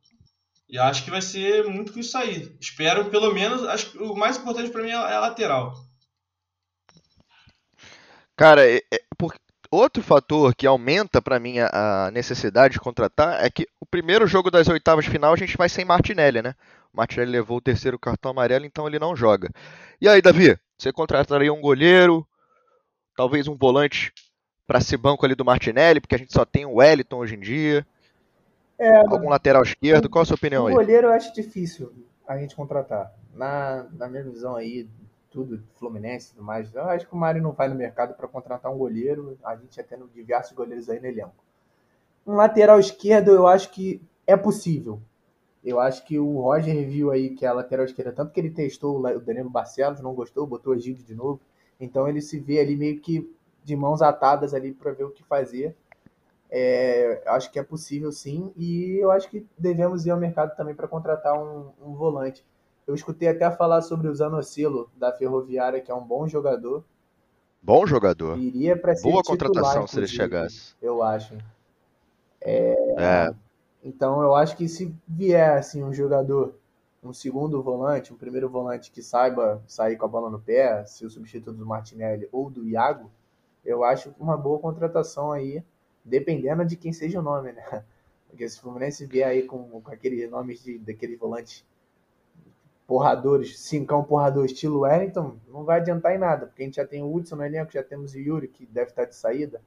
[0.66, 2.56] E acho que vai ser muito com isso aí.
[2.58, 5.74] Espero, pelo menos, acho que o mais importante para mim é a lateral.
[8.34, 9.34] Cara, é, é, por,
[9.72, 14.50] Outro fator que aumenta para mim a, necessidade de contratar é que o primeiro jogo
[14.50, 16.54] das oitavas de final a gente vai sem Martinelli, né?
[16.92, 19.48] O Martinelli levou o terceiro cartão amarelo, então ele não joga.
[19.98, 22.26] E aí, Davi, você contrataria um goleiro,
[23.16, 24.12] talvez um volante
[24.66, 27.40] para esse banco ali do Martinelli, porque a gente só tem o Wellington hoje em
[27.40, 27.86] dia.
[28.78, 30.74] É, Algum lateral esquerdo, qual a sua opinião aí?
[30.74, 31.92] goleiro eu acho difícil
[32.26, 33.12] a gente contratar.
[33.34, 34.88] Na, na minha visão aí,
[35.30, 36.74] tudo, Fluminense e tudo mais.
[36.74, 39.38] Eu acho que o Mário não vai no mercado para contratar um goleiro.
[39.44, 41.34] A gente já tendo diversos goleiros aí no elenco.
[42.26, 45.00] Um lateral esquerdo, eu acho que é possível.
[45.64, 48.98] Eu acho que o Roger viu aí que a lateral esquerda, tanto que ele testou
[48.98, 51.40] o Danilo Barcelos, não gostou, botou o Egídio de novo.
[51.80, 53.28] Então ele se vê ali meio que
[53.64, 55.76] de mãos atadas ali para ver o que fazer.
[56.50, 60.74] É, acho que é possível sim, e eu acho que devemos ir ao mercado também
[60.74, 62.44] para contratar um, um volante.
[62.86, 66.84] Eu escutei até falar sobre o Zanocelo da Ferroviária, que é um bom jogador.
[67.62, 68.36] Bom jogador.
[68.36, 70.74] Iria para ser Boa contratação se ele chegasse.
[70.82, 71.38] Eu acho.
[72.40, 72.74] É...
[72.98, 73.34] é...
[73.84, 76.54] Então eu acho que se vier assim um jogador,
[77.02, 81.04] um segundo volante, um primeiro volante que saiba sair com a bola no pé, se
[81.04, 83.10] o substituto do Martinelli ou do Iago,
[83.64, 85.62] eu acho uma boa contratação aí,
[86.04, 87.84] dependendo de quem seja o nome, né?
[88.28, 91.66] Porque se o Fluminense vier aí com, com aqueles nomes de, daquele volante
[92.86, 97.02] porradores, cincão porrador estilo Wellington, não vai adiantar em nada, porque a gente já tem
[97.02, 99.60] o Hudson no elenco, já temos o Yuri, que deve estar de saída,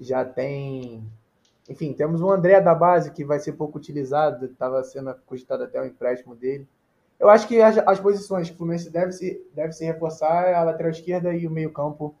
[0.00, 1.04] já tem.
[1.68, 5.80] Enfim, temos o André da base, que vai ser pouco utilizado, estava sendo cogitado até
[5.80, 6.66] o empréstimo dele.
[7.18, 10.54] Eu acho que as, as posições que o Fluminense deve se, deve se reforçar é
[10.54, 12.12] a lateral esquerda e o meio-campo,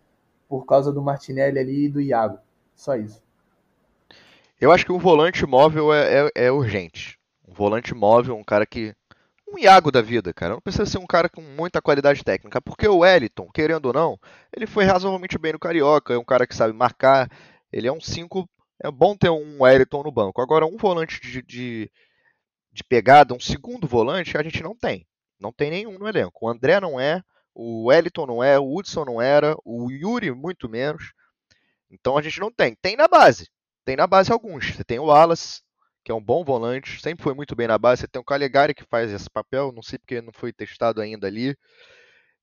[0.52, 2.38] por causa do Martinelli ali e do Iago.
[2.76, 3.22] Só isso.
[4.60, 7.18] Eu acho que um volante móvel é, é, é urgente.
[7.48, 8.94] Um volante móvel, um cara que
[9.48, 10.52] um Iago da vida, cara.
[10.52, 14.20] Não precisa ser um cara com muita qualidade técnica, porque o Wellington, querendo ou não,
[14.54, 17.30] ele foi razoavelmente bem no Carioca, é um cara que sabe marcar,
[17.72, 18.46] ele é um 5,
[18.84, 20.42] é bom ter um Wellington no banco.
[20.42, 21.90] Agora, um volante de, de,
[22.70, 25.06] de, pegada, um segundo volante, a gente não tem.
[25.40, 26.44] Não tem nenhum no elenco.
[26.44, 27.22] O André não é,
[27.54, 31.12] o Wellington não é, o Hudson não era, o Yuri muito menos.
[31.90, 32.74] Então a gente não tem.
[32.80, 33.48] Tem na base.
[33.84, 34.74] Tem na base alguns.
[34.74, 35.62] Você tem o Wallace,
[36.04, 38.02] que é um bom volante, sempre foi muito bem na base.
[38.02, 41.26] Você tem o Calegari que faz esse papel, não sei porque não foi testado ainda
[41.26, 41.56] ali.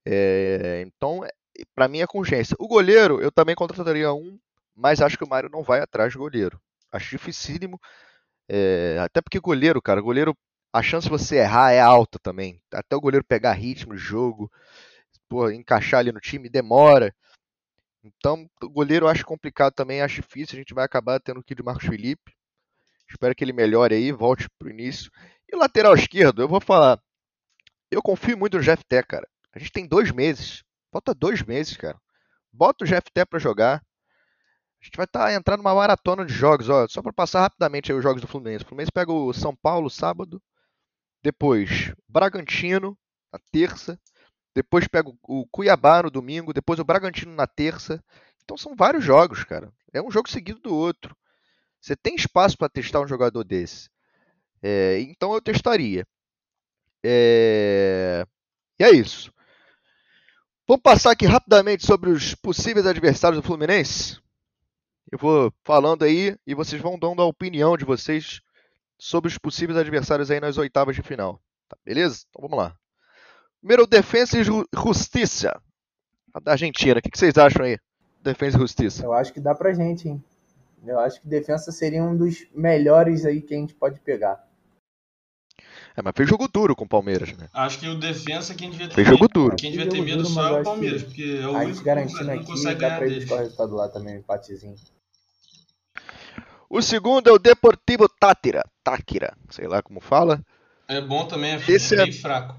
[0.06, 1.30] É, então, é,
[1.76, 2.56] para mim é congência.
[2.60, 4.40] O goleiro, eu também contrataria um,
[4.76, 6.60] mas acho que o Mário não vai atrás de goleiro.
[6.92, 7.80] Acho dificílimo.
[8.48, 10.36] É, até porque goleiro, cara, goleiro,
[10.74, 12.62] a chance de você errar é alta também.
[12.74, 14.52] Até o goleiro pegar ritmo de jogo,
[15.30, 17.16] pô, encaixar ali no time, demora.
[18.04, 20.56] Então, o goleiro eu acho complicado também, acho difícil.
[20.56, 22.34] A gente vai acabar tendo que de Marcos Felipe.
[23.10, 25.12] Espero que ele melhore aí, volte para o início.
[25.48, 27.00] E o lateral esquerdo, eu vou falar.
[27.92, 29.28] Eu confio muito no GFT, cara.
[29.54, 30.64] A gente tem dois meses.
[30.92, 32.00] Falta dois meses, cara.
[32.52, 33.84] Bota o GFT para jogar.
[34.82, 38.02] A gente vai estar entrando numa maratona de jogos, ó, só para passar rapidamente os
[38.02, 38.64] jogos do Fluminense.
[38.64, 40.42] O Fluminense pega o São Paulo sábado,
[41.22, 42.98] depois Bragantino
[43.32, 44.00] na terça,
[44.56, 48.04] depois pega o Cuiabá no domingo, depois o Bragantino na terça.
[48.44, 49.72] Então são vários jogos, cara.
[49.94, 51.16] É um jogo seguido do outro.
[51.80, 53.90] Você tem espaço para testar um jogador desse.
[54.62, 56.06] É, então eu testaria.
[57.04, 58.26] É,
[58.80, 59.32] e é isso.
[60.68, 64.20] Vamos passar aqui rapidamente sobre os possíveis adversários do Fluminense.
[65.12, 68.42] Eu vou falando aí e vocês vão dando a opinião de vocês
[68.98, 71.42] sobre os possíveis adversários aí nas oitavas de final.
[71.68, 72.26] Tá, beleza?
[72.30, 72.78] Então vamos lá.
[73.60, 75.62] Primeiro, Defensa e Justiça.
[76.44, 77.00] Da Argentina.
[77.00, 77.78] O que vocês acham aí?
[78.24, 79.04] Defesa e Justiça.
[79.04, 80.24] Eu acho que dá pra gente, hein?
[80.86, 84.48] Eu acho que defesa seria um dos melhores aí que a gente pode pegar.
[85.96, 87.50] É, mas fez jogo duro com o Palmeiras, né?
[87.52, 89.58] Acho que o defensa quem devia ter Fez jogo duro.
[89.58, 91.84] Quem devia ter medo duro, só é o Palmeiras, porque é o a gente que
[91.84, 94.76] garantindo aqui, consegue dá ganhar pra buscar o resultado lá também, um empatezinho.
[96.70, 98.64] O segundo é o Deportivo Tátira.
[98.84, 100.42] Táquira, sei lá como fala.
[100.88, 102.56] É bom também, é, Esse é é- bem fraco.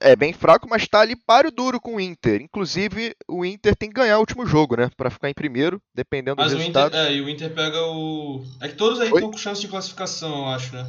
[0.00, 2.40] É bem fraco, mas tá ali páreo duro com o Inter.
[2.40, 4.88] Inclusive, o Inter tem que ganhar o último jogo, né?
[4.96, 6.96] Pra ficar em primeiro, dependendo do Mas o Inter, resultado.
[6.96, 8.44] é, e o Inter pega o.
[8.60, 10.88] É que todos aí estão com chance de classificação, eu acho, né?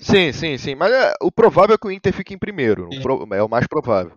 [0.00, 0.74] Sim, sim, sim.
[0.74, 2.88] Mas é, o provável é que o Inter fique em primeiro.
[2.90, 4.12] O pro- é o mais provável.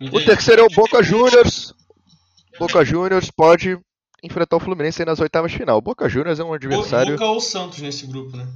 [0.00, 1.74] O Inter- terceiro é o Boca Juniors.
[2.58, 3.78] Boca Juniors pode
[4.22, 5.78] enfrentar o Fluminense aí nas oitavas de final.
[5.78, 8.46] O Boca Juniors é um adversário Boca ou Santos nesse grupo, né?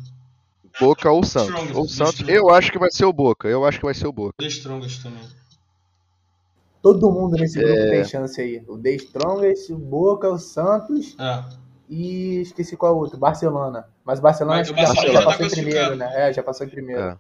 [0.79, 1.49] Boca ou Santos.
[1.51, 2.29] Strongest, Ou Santos.
[2.29, 3.49] Eu acho que vai ser o Boca.
[3.49, 4.35] Eu acho que vai ser o Boca.
[4.39, 5.23] The Strongest também.
[6.83, 7.91] Todo mundo nesse grupo É.
[7.91, 8.63] tem chance aí.
[8.67, 11.45] O The Strongest, o Boca, o Santos É.
[11.89, 13.87] e esqueci qual é o outro, Barcelona.
[14.05, 16.13] Mas o Barcelona Mas o já, Barcelona já já tá passou em primeiro, né?
[16.15, 17.03] É, já passou em primeiro.
[17.03, 17.17] É.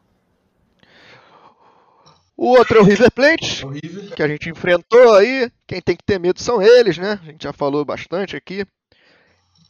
[2.36, 3.66] O outro é o River Plate.
[3.66, 5.50] É que a gente enfrentou aí.
[5.66, 7.20] Quem tem que ter medo são eles, né?
[7.22, 8.64] A gente já falou bastante aqui.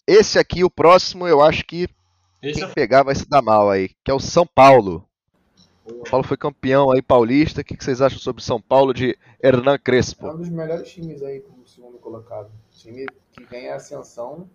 [0.07, 1.89] Esse aqui, o próximo, eu acho que
[2.43, 5.07] Esse quem é pegar vai se dar mal aí, que é o São Paulo.
[5.85, 7.61] O São Paulo foi campeão aí paulista.
[7.61, 10.29] O que que vocês acham sobre o São Paulo de Hernan É Crespo?
[10.29, 12.51] um dos melhores times aí como segundo colocado.
[12.71, 14.49] Time que ganha ascensão.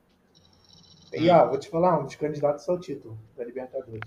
[1.14, 4.02] E ó, vou te falar, um dos candidatos ao título da Libertadores.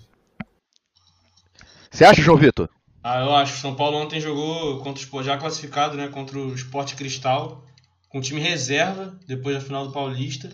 [1.90, 2.68] Você acha, João Vitor?
[3.02, 3.60] Ah, eu acho.
[3.60, 6.08] São Paulo ontem jogou contra o Sport, já classificado, né?
[6.08, 7.64] Contra o Sport Cristal,
[8.08, 10.50] com time reserva, depois da final do Paulista.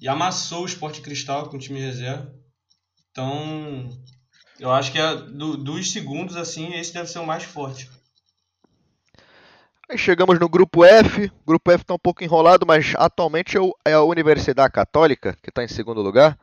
[0.00, 2.34] E amassou o Sport Cristal com time reserva.
[3.16, 3.88] Então,
[4.60, 7.90] eu acho que é do- dos segundos, assim, esse deve ser o mais forte.
[9.88, 11.24] Aí chegamos no grupo F.
[11.24, 15.64] O grupo F está um pouco enrolado, mas atualmente é a Universidade Católica, que está
[15.64, 16.38] em segundo lugar.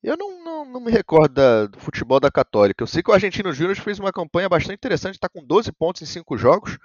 [0.00, 2.80] Eu não, não, não me recordo da- do futebol da Católica.
[2.84, 6.00] Eu sei que o Argentino Júnior fez uma campanha bastante interessante, está com 12 pontos
[6.00, 6.78] em 5 jogos.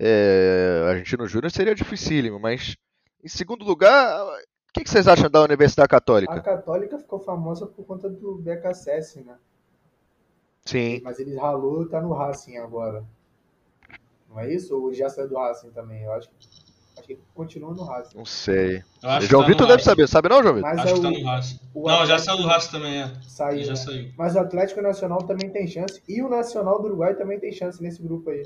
[0.00, 2.76] É, Argentino Júnior seria dificílimo, mas
[3.24, 4.24] em segundo lugar,
[4.74, 6.40] o que, que vocês acham da Universidade A Católica?
[6.40, 9.36] Católica ficou famosa por conta do BKSS, né?
[10.64, 11.00] Sim.
[11.04, 13.04] Mas ele ralou e tá no Racing agora.
[14.28, 14.76] Não é isso?
[14.76, 16.02] Ou já saiu do Racing também?
[16.02, 16.48] Eu acho que,
[16.98, 18.16] acho que continua no Racing.
[18.16, 18.82] Não sei.
[19.20, 20.70] João que tá Vitor deve saber, sabe não, João Vitor?
[20.70, 21.60] Acho é que tá o, no Racing.
[21.76, 23.12] Não, já saiu do Racing também, é.
[23.28, 23.76] saiu, Ele já né?
[23.76, 24.12] saiu.
[24.18, 26.02] Mas o Atlético Nacional também tem chance.
[26.08, 28.42] E o Nacional do Uruguai também tem chance nesse grupo aí.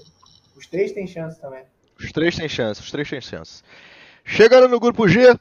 [0.54, 1.64] Os três têm chance também.
[1.98, 3.62] Os três têm chance, os três têm chance.
[4.26, 5.34] Chegando no grupo G,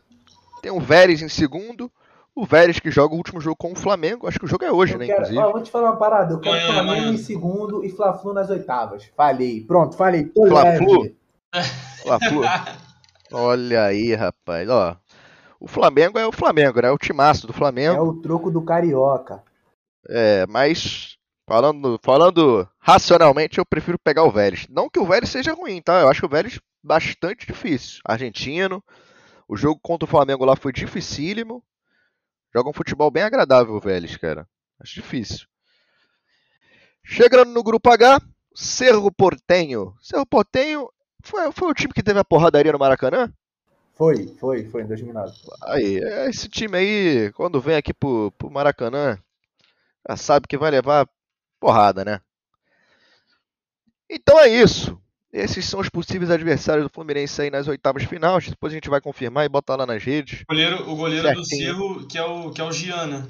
[0.68, 1.90] tem o Vélez em segundo.
[2.36, 4.28] O Vélez que joga o último jogo com o Flamengo.
[4.28, 5.06] Acho que o jogo é hoje, Eu né?
[5.08, 5.40] quero, Inclusive.
[5.42, 6.34] ó, vou te falar uma parada.
[6.34, 9.06] Eu quero Amanhã, Flamengo em segundo e Fla-Flu nas oitavas.
[9.16, 9.64] Falei.
[9.66, 10.32] Pronto, falei.
[10.36, 11.16] Fla-Flu?
[12.04, 12.42] Fla-Flu.
[13.32, 14.70] Olha aí, rapaz.
[14.70, 14.96] Ó,
[15.60, 16.92] o Flamengo é o Flamengo, né?
[16.92, 18.04] O timaço do É Flamengo.
[18.04, 19.42] o troco do Carioca.
[20.08, 24.68] É, mas falando, falando racionalmente, eu prefiro pegar o Vélez.
[24.70, 26.02] Não que o Vélez seja ruim, tá?
[26.02, 28.00] Eu acho o Vélez bastante difícil.
[28.06, 28.84] Argentino.
[29.48, 31.64] O jogo contra o Flamengo lá foi dificílimo.
[32.54, 34.48] Joga um futebol bem agradável o Vélez, cara.
[34.80, 35.48] Acho difícil.
[37.04, 38.22] Chegando no grupo H,
[38.54, 39.96] Cerro Portenho.
[40.02, 40.90] Cerro Portenho
[41.24, 43.32] foi, foi o time que teve a porradaria no Maracanã?
[43.94, 45.34] Foi, foi, foi em 2009.
[45.64, 45.98] Aí,
[46.30, 49.18] esse time aí, quando vem aqui pro, pro Maracanã,
[50.08, 51.10] já sabe que vai levar
[51.60, 52.22] porrada, né?
[54.10, 55.02] Então é isso.
[55.32, 58.40] Esses são os possíveis adversários do Fluminense aí nas oitavas de final.
[58.40, 60.42] Depois a gente vai confirmar e botar lá nas redes.
[60.42, 61.46] O goleiro, o goleiro do.
[61.46, 63.28] Cerro, que é o, que é o Giana.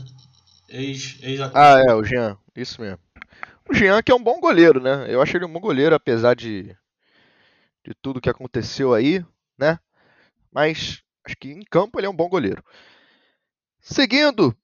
[0.69, 2.37] Ex, ex Ah, é, o Jean.
[2.55, 2.99] Isso mesmo.
[3.69, 5.05] O Jean que é um bom goleiro, né?
[5.09, 6.75] Eu acho ele um bom goleiro, apesar de,
[7.85, 9.25] de tudo que aconteceu aí,
[9.57, 9.79] né?
[10.51, 12.63] Mas acho que em campo ele é um bom goleiro.
[13.81, 14.55] Seguindo,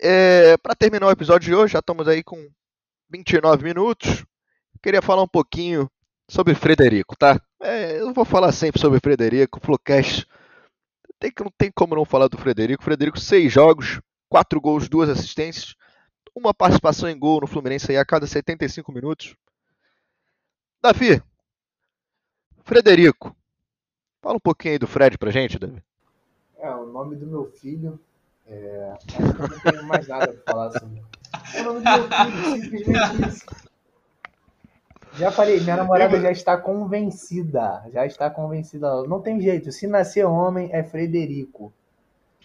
[0.00, 2.48] é, para terminar o episódio de hoje, já estamos aí com
[3.10, 4.24] 29 minutos.
[4.82, 5.90] Queria falar um pouquinho
[6.28, 7.40] sobre Frederico, tá?
[7.60, 10.26] É, eu vou falar sempre sobre o Frederico, Flowcast.
[11.18, 12.82] Tem que, não tem como não falar do Frederico.
[12.82, 15.74] Frederico, seis jogos, quatro gols, duas assistências,
[16.34, 19.34] uma participação em gol no Fluminense aí a cada 75 minutos.
[20.82, 21.22] Davi,
[22.64, 23.34] Frederico,
[24.20, 25.82] fala um pouquinho aí do Fred pra gente, Davi.
[26.58, 27.98] É, o nome do meu filho.
[28.46, 28.94] É...
[29.18, 31.02] Não tenho mais nada pra falar sobre.
[31.54, 33.65] É o nome do meu filho, simplesmente isso.
[35.16, 37.82] Já falei, minha namorada já está convencida.
[37.92, 39.02] Já está convencida.
[39.04, 39.72] Não tem jeito.
[39.72, 41.72] Se nascer homem, é Frederico.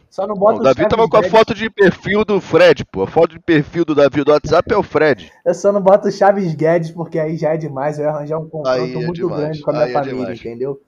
[0.10, 3.03] Só não bota o Davi tava com a foto de perfil do Fred, pô.
[3.03, 5.31] A foto de perfil do Davi do WhatsApp é o Fred.
[5.45, 7.97] Eu só não boto o Chaves Guedes, porque aí já é demais.
[7.97, 10.17] Eu ia arranjar um confronto é muito demais, grande com a minha aí é família,
[10.17, 10.39] demais.
[10.41, 10.81] entendeu?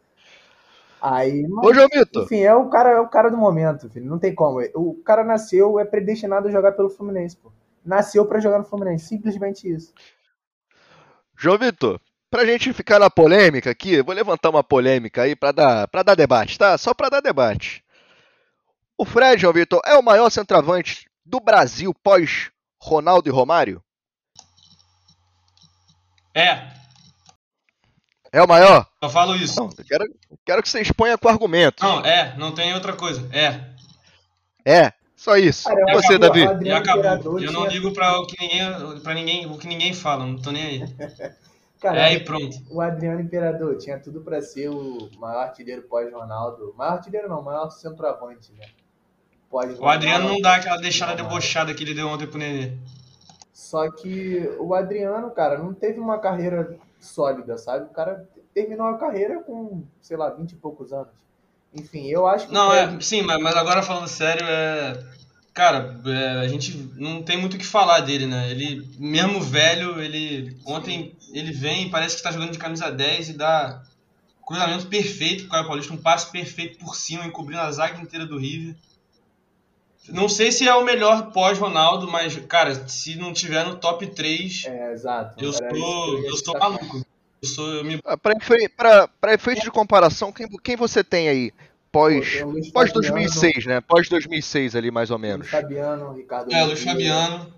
[1.01, 4.05] Aí, mas, Ô, João Vitor, enfim, é o cara, é o cara do momento, filho.
[4.05, 4.61] Não tem como.
[4.73, 7.49] O cara nasceu, é predestinado a jogar pelo Fluminense, pô.
[7.85, 9.93] Nasceu pra jogar no Fluminense, simplesmente isso.
[11.37, 15.87] João Vitor, pra gente ficar na polêmica aqui, vou levantar uma polêmica aí pra dar,
[15.87, 16.77] pra dar debate, tá?
[16.77, 17.83] Só pra dar debate.
[18.97, 23.83] O Fred, João Vitor, é o maior centroavante do Brasil pós Ronaldo e Romário?
[26.35, 26.67] É,
[28.31, 28.87] É o maior?
[29.01, 29.59] eu falo isso.
[29.59, 30.05] Não, eu quero,
[30.45, 31.83] quero que você exponha com argumentos.
[31.87, 33.27] Não, é, não tem outra coisa.
[33.31, 33.71] É.
[34.65, 34.93] É,
[35.23, 35.63] só isso.
[35.69, 36.65] Cara, eu E você, acabou- Davi?
[36.67, 37.39] E acabou.
[37.39, 40.51] Eu não ligo pra o que ninguém, pra ninguém, o que ninguém fala, não tô
[40.51, 40.83] nem aí.
[41.81, 42.55] Cara, É, e pronto.
[42.71, 46.73] o Adriano Imperador tinha tudo pra ser o maior artilheiro pós-Ronaldo.
[46.77, 48.65] Maior artilheiro não, maior centroavante, né?
[49.49, 52.77] Pós O Adriano não dá aquela deixada debochada que ele deu ontem pro Nenê.
[53.51, 57.85] Só que o Adriano, cara, não teve uma carreira sólida, sabe?
[57.85, 61.13] O cara terminou a carreira com, sei lá, 20 e poucos anos.
[61.75, 62.53] Enfim, eu acho que.
[62.53, 65.13] Não, é, sim, mas, mas agora falando sério, é.
[65.53, 68.49] Cara, é, a gente não tem muito o que falar dele, né?
[68.49, 70.57] Ele, mesmo velho, ele.
[70.65, 73.83] Ontem ele vem, parece que tá jogando de camisa 10 e dá
[74.45, 78.37] cruzamento perfeito pro Caio Paulista, um passe perfeito por cima, encobrindo a zaga inteira do
[78.37, 78.75] River.
[80.09, 84.65] Não sei se é o melhor pós-Ronaldo, mas, cara, se não tiver no top 3,
[84.65, 84.93] É,
[85.37, 87.05] eu sou, eu sou maluco.
[87.43, 91.03] Eu sou, eu me Ah, Pra, efe- pra- pra efeito de comparação, quem, quem você
[91.03, 91.51] tem aí
[91.91, 93.81] pós, Luiz pós Fabiano, 2006, né?
[93.81, 95.49] Pós 2006 ali, mais ou Luiz menos.
[95.49, 96.53] Fabiano, Ricardo.
[96.53, 96.81] É, Luiz.
[96.83, 97.53] Fabiano.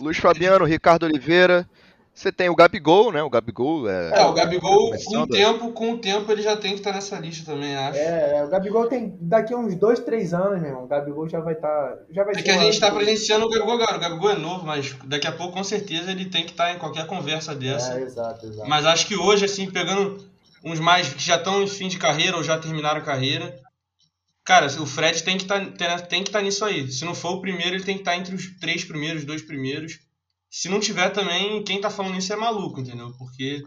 [0.00, 1.68] Luiz Fabiano, Ricardo Oliveira.
[2.14, 3.20] Você tem o Gabigol, né?
[3.24, 4.20] O Gabigol é.
[4.20, 7.18] É, o Gabigol, com o tempo, com o tempo, ele já tem que estar nessa
[7.18, 7.98] lista também, acho.
[7.98, 9.18] É, é, o Gabigol tem.
[9.20, 10.84] Daqui a uns dois, três anos, meu irmão.
[10.84, 11.98] O Gabigol já vai estar.
[12.08, 13.96] já vai É que a gente tá presenciando o Gabigol agora.
[13.96, 16.78] O Gabigol é novo, mas daqui a pouco, com certeza, ele tem que estar em
[16.78, 17.98] qualquer conversa dessa.
[17.98, 18.68] É, exato, exato.
[18.68, 20.24] Mas acho que hoje, assim, pegando
[20.64, 23.60] uns mais que já estão em fim de carreira ou já terminaram a carreira,
[24.44, 25.60] cara, o Fred tem que estar
[26.06, 26.88] tem que estar nisso aí.
[26.92, 29.98] Se não for o primeiro, ele tem que estar entre os três primeiros, dois primeiros.
[30.56, 33.12] Se não tiver também, quem tá falando isso é maluco, entendeu?
[33.18, 33.64] Porque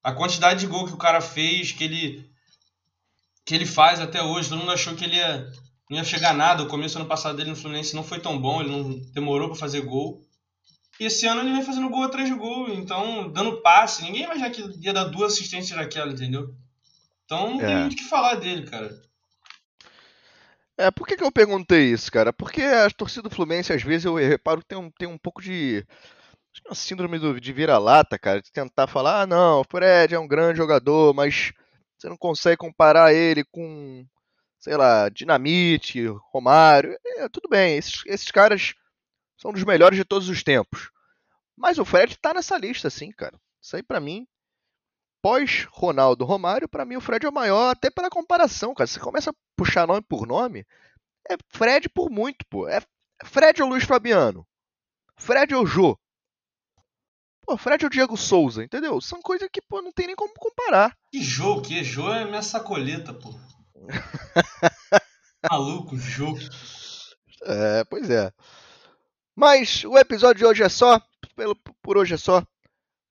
[0.00, 2.30] a quantidade de gol que o cara fez, que ele
[3.44, 5.50] que ele faz até hoje, todo mundo achou que ele ia,
[5.90, 6.62] não ia chegar a nada.
[6.62, 9.48] O começo do ano passado dele no Fluminense não foi tão bom, ele não demorou
[9.48, 10.22] pra fazer gol.
[11.00, 14.04] E esse ano ele vem fazendo gol atrás de gol, então dando passe.
[14.04, 16.54] Ninguém imagina que ia dar duas assistências daquela, entendeu?
[17.24, 17.80] Então não tem É.
[17.80, 18.88] muito o que falar dele, cara.
[20.76, 22.32] É, por que, que eu perguntei isso, cara?
[22.32, 25.40] Porque a torcida do Fluminense, às vezes, eu reparo que tem um, tem um pouco
[25.40, 25.86] de.
[26.66, 28.42] é uma síndrome do- de vira-lata, cara.
[28.42, 31.52] De tentar falar, ah, não, o Fred é um grande jogador, mas
[31.98, 34.06] você não consegue comparar ele com,
[34.60, 36.96] sei lá, Dinamite, Romário.
[37.06, 38.74] É, tudo bem, esses, esses caras
[39.38, 40.90] são dos melhores de todos os tempos.
[41.56, 43.38] Mas o Fred tá nessa lista, sim, cara.
[43.62, 44.26] Isso aí, pra mim,
[45.24, 48.86] pós Ronaldo Romário, pra mim o Fred é o maior, até pela comparação, cara.
[48.86, 50.66] Você começa a puxar nome por nome,
[51.30, 52.68] é Fred por muito, pô.
[52.68, 52.82] É
[53.24, 54.46] Fred ou Luiz Fabiano?
[55.16, 55.98] Fred ou Jô?
[57.40, 59.00] Pô, Fred ou Diego Souza, entendeu?
[59.00, 60.94] São coisas que, pô, não tem nem como comparar.
[61.10, 63.34] Que jogo, que jogo é minha sacoleta, pô.
[65.50, 66.38] Maluco, jogo.
[67.44, 68.30] É, pois é.
[69.34, 71.00] Mas o episódio de hoje é só.
[71.34, 72.46] Pelo, por hoje é só.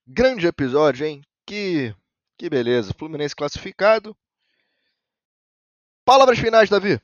[0.05, 1.23] Grande episódio, hein?
[1.45, 1.93] Que,
[2.37, 2.93] que beleza.
[2.97, 4.15] Fluminense classificado.
[6.05, 6.99] Palavras finais, Davi.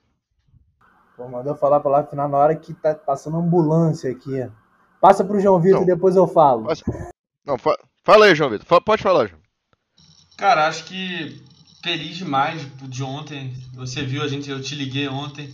[1.16, 4.50] Pô, mandou falar a palavra final na hora que tá passando ambulância aqui.
[5.02, 5.84] Passa pro João Vitor Não.
[5.84, 6.66] e depois eu falo.
[6.66, 6.84] Passa.
[7.46, 8.66] Não, fa- fala aí, João Vitor.
[8.66, 9.42] Fa- Pode falar, João.
[10.38, 11.42] Cara, acho que
[11.84, 13.54] feliz demais de ontem.
[13.76, 15.54] Você viu a gente, eu te liguei ontem.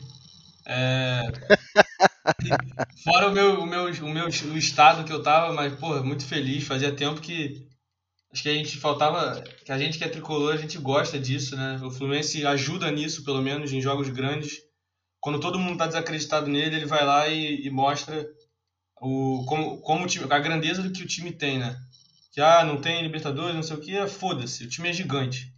[0.67, 1.21] É...
[3.03, 6.25] Fora o meu, o meu, o meu o estado que eu tava, mas pô, muito
[6.25, 6.65] feliz.
[6.65, 7.67] Fazia tempo que
[8.31, 11.55] acho que a gente faltava, que a gente que é tricolor, a gente gosta disso,
[11.55, 11.79] né?
[11.83, 14.61] O Fluminense ajuda nisso, pelo menos em jogos grandes.
[15.19, 18.27] Quando todo mundo tá desacreditado nele, ele vai lá e, e mostra
[19.01, 21.77] o como, como o time, a grandeza do que o time tem, né?
[22.31, 25.53] Que ah, não tem Libertadores, não sei o que, foda-se, o time é gigante.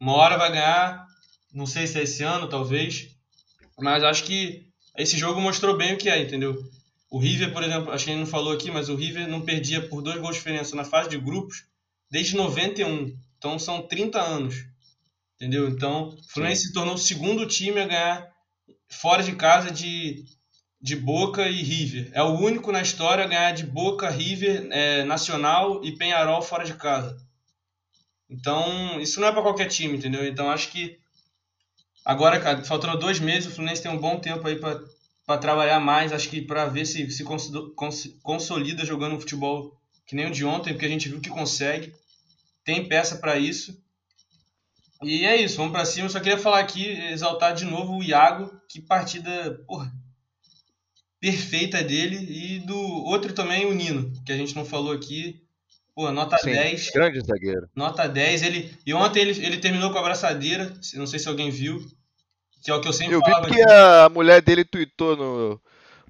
[0.00, 1.06] Uma hora vai ganhar,
[1.52, 3.08] não sei se é esse ano, talvez,
[3.78, 4.66] mas acho que
[4.96, 6.60] esse jogo mostrou bem o que é, entendeu?
[7.10, 9.42] O River, por exemplo, acho que a gente não falou aqui, mas o River não
[9.42, 11.64] perdia por dois gols de diferença na fase de grupos
[12.12, 13.16] desde 91.
[13.38, 14.54] Então são 30 anos.
[15.34, 15.68] Entendeu?
[15.68, 18.28] Então, o Fluminense se tornou o segundo time a ganhar
[18.86, 20.24] fora de casa de,
[20.80, 22.10] de Boca e River.
[22.12, 26.64] É o único na história a ganhar de Boca, River, é, Nacional e Penharol fora
[26.64, 27.16] de casa.
[28.30, 30.24] Então, isso não é para qualquer time, entendeu?
[30.24, 30.98] Então, acho que
[32.04, 36.12] agora, cara, faltando dois meses, o Fluminense tem um bom tempo aí para trabalhar mais,
[36.12, 37.24] acho que para ver se se
[38.22, 41.92] consolida jogando um futebol que nem o de ontem, porque a gente viu que consegue,
[42.64, 43.80] tem peça para isso.
[45.02, 46.08] E é isso, vamos para cima.
[46.08, 49.92] Só queria falar aqui, exaltar de novo o Iago, que partida porra,
[51.20, 55.42] perfeita dele, e do outro também, o Nino, que a gente não falou aqui.
[55.94, 56.90] Pô, nota Sim, 10.
[56.90, 57.68] Grande zagueiro.
[57.76, 58.42] Nota 10.
[58.42, 61.84] Ele, e ontem ele, ele terminou com a abraçadeira, não sei se alguém viu.
[62.64, 63.48] Que é o que eu sempre eu falava.
[63.48, 65.60] vi que a mulher dele tweetou no.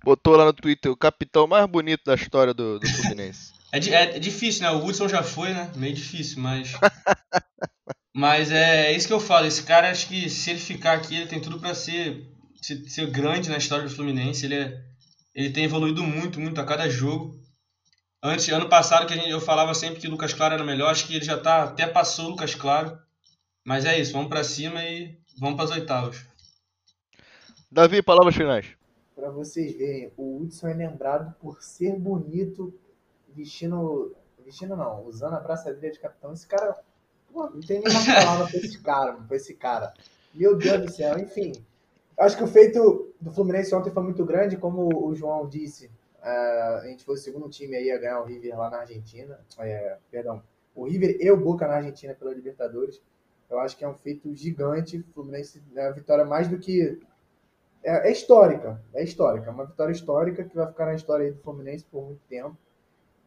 [0.05, 3.51] Botou lá no Twitter o capitão mais bonito da história do, do Fluminense.
[3.72, 4.70] É, é, é, difícil, né?
[4.70, 5.72] O Hudson já foi, né?
[5.74, 6.72] Meio difícil, mas.
[8.14, 9.46] mas é, é, isso que eu falo.
[9.46, 12.28] Esse cara, acho que se ele ficar aqui, ele tem tudo para ser,
[12.60, 14.44] ser, ser, grande na história do Fluminense.
[14.44, 14.84] Ele, é,
[15.34, 17.40] ele tem evoluído muito, muito a cada jogo.
[18.22, 21.06] Antes, ano passado, que gente, eu falava sempre que o Lucas Claro era melhor, acho
[21.06, 22.96] que ele já tá, até passou o Lucas Claro.
[23.64, 26.26] Mas é isso, vamos para cima e vamos para as oitavas.
[27.70, 28.66] Davi, palavras finais.
[29.14, 32.78] Para vocês verem, o Hudson é lembrado por ser bonito,
[33.34, 34.14] vestindo.
[34.44, 36.32] Vestindo não, usando a braçadeira de capitão.
[36.32, 36.78] Esse cara.
[37.32, 39.94] Pô, não tem nenhuma palavra pra esse cara, pra esse cara.
[40.34, 41.52] Meu Deus do céu, enfim.
[42.18, 45.86] Acho que o feito do Fluminense ontem foi muito grande, como o João disse.
[46.22, 49.40] Uh, a gente foi o segundo time aí a ganhar o River lá na Argentina.
[49.58, 50.42] É, perdão,
[50.74, 53.00] o River e o Boca na Argentina pela Libertadores.
[53.50, 54.98] Eu acho que é um feito gigante.
[54.98, 57.00] O Fluminense é uma vitória mais do que
[57.82, 61.38] é, é, histórica, é histórica, é uma vitória histórica que vai ficar na história do
[61.40, 62.56] Fluminense por muito tempo.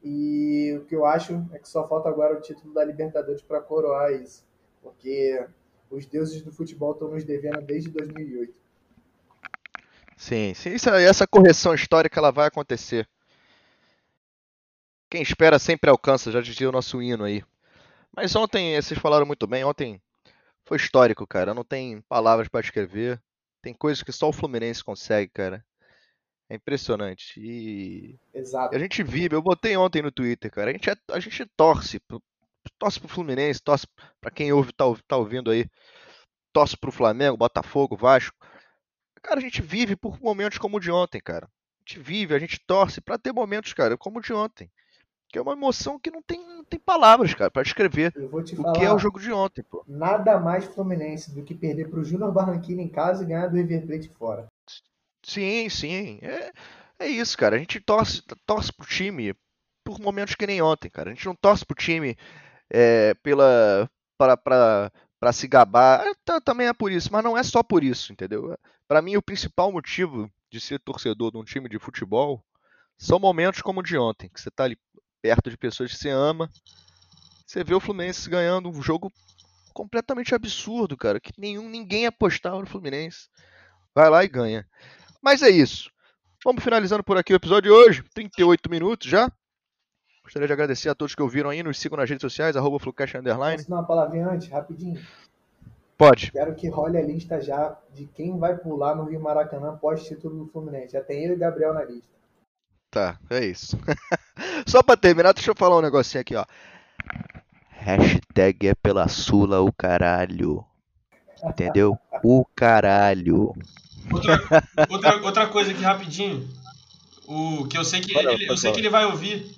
[0.08, 3.60] E o que eu acho é que só falta agora o título da Libertadores para
[3.60, 4.46] coroar isso,
[4.80, 5.44] porque
[5.90, 8.54] os deuses do futebol estão nos devendo desde 2008.
[10.16, 13.10] Sim, sim essa correção histórica ela vai acontecer.
[15.10, 17.44] Quem espera sempre alcança, já dizia o nosso hino aí.
[18.16, 20.00] Mas ontem, vocês falaram muito bem, ontem
[20.66, 21.52] foi histórico, cara.
[21.56, 23.20] Não tem palavras para descrever.
[23.60, 25.66] Tem coisas que só o Fluminense consegue, cara.
[26.50, 27.40] É impressionante.
[27.40, 28.76] E Exato.
[28.76, 30.70] a gente vive, eu botei ontem no Twitter, cara.
[30.70, 32.00] A gente, é, a gente torce,
[32.78, 33.88] torce pro Fluminense, torce
[34.22, 35.66] para quem ouve, tá, tá ouvindo aí,
[36.54, 38.36] torce pro Flamengo, Botafogo, Vasco.
[39.24, 41.48] Cara, a gente vive por momentos como o de ontem, cara.
[41.48, 44.70] A gente vive, a gente torce para ter momentos, cara, como o de ontem.
[45.30, 48.74] Que é uma emoção que não tem, não tem palavras, cara, para descrever o falar,
[48.74, 49.84] que é o jogo de ontem, pô.
[49.88, 53.88] Nada mais Fluminense do que perder pro Júnior Barranquilla em casa e ganhar do River
[53.88, 54.48] Plate fora.
[55.26, 56.20] Sim, sim.
[56.22, 56.52] É,
[57.00, 57.56] é isso, cara.
[57.56, 59.36] A gente torce, torce pro time
[59.84, 61.10] por momentos que nem ontem, cara.
[61.12, 62.16] A gente não torce pro time
[62.70, 66.06] é, pela para, para, se gabar.
[66.06, 68.58] É, também é por isso, mas não é só por isso, entendeu?
[68.88, 72.44] Para mim, o principal motivo de ser torcedor de um time de futebol
[72.98, 74.78] são momentos como o de ontem, que você tá ali
[75.22, 76.50] perto de pessoas que você ama.
[77.46, 79.12] Você vê o Fluminense ganhando um jogo
[79.74, 83.28] completamente absurdo, cara, que nenhum ninguém apostava no Fluminense.
[83.94, 84.68] Vai lá e ganha.
[85.26, 85.90] Mas é isso.
[86.44, 88.04] Vamos finalizando por aqui o episódio de hoje.
[88.14, 89.28] 38 minutos já.
[90.24, 91.64] Gostaria de agradecer a todos que ouviram aí.
[91.64, 93.58] Nos sigam nas redes sociais, arroba Flucast Underline.
[93.58, 95.04] Posso dar uma palavrinha antes, rapidinho?
[95.98, 96.32] Pode.
[96.32, 100.52] Quero que role a lista já de quem vai pular no Rio Maracanã pós-título do
[100.52, 100.94] Fluminense.
[100.94, 102.14] Já tem ele e Gabriel na lista.
[102.92, 103.80] Tá, é isso.
[104.68, 106.46] Só pra terminar, deixa eu falar um negocinho aqui, ó.
[107.72, 110.64] Hashtag é pela Sula o caralho.
[111.44, 111.98] Entendeu?
[112.24, 113.52] O caralho.
[114.12, 114.40] Outra,
[114.90, 116.48] outra, outra coisa aqui rapidinho.
[117.28, 119.50] O que eu sei que ele, eu sei que ele vai ouvir.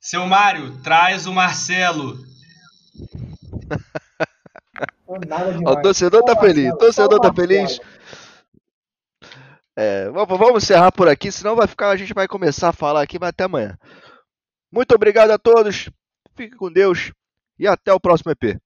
[0.00, 2.18] Seu Mário, traz o Marcelo.
[5.06, 6.72] o torcedor tá feliz.
[6.72, 7.80] O torcedor tá feliz.
[9.76, 13.18] É, vamos encerrar por aqui, senão vai ficar, a gente vai começar a falar aqui,
[13.18, 13.76] mas até amanhã.
[14.70, 15.90] Muito obrigado a todos,
[16.36, 17.12] fiquem com Deus
[17.58, 18.60] e até o próximo EP.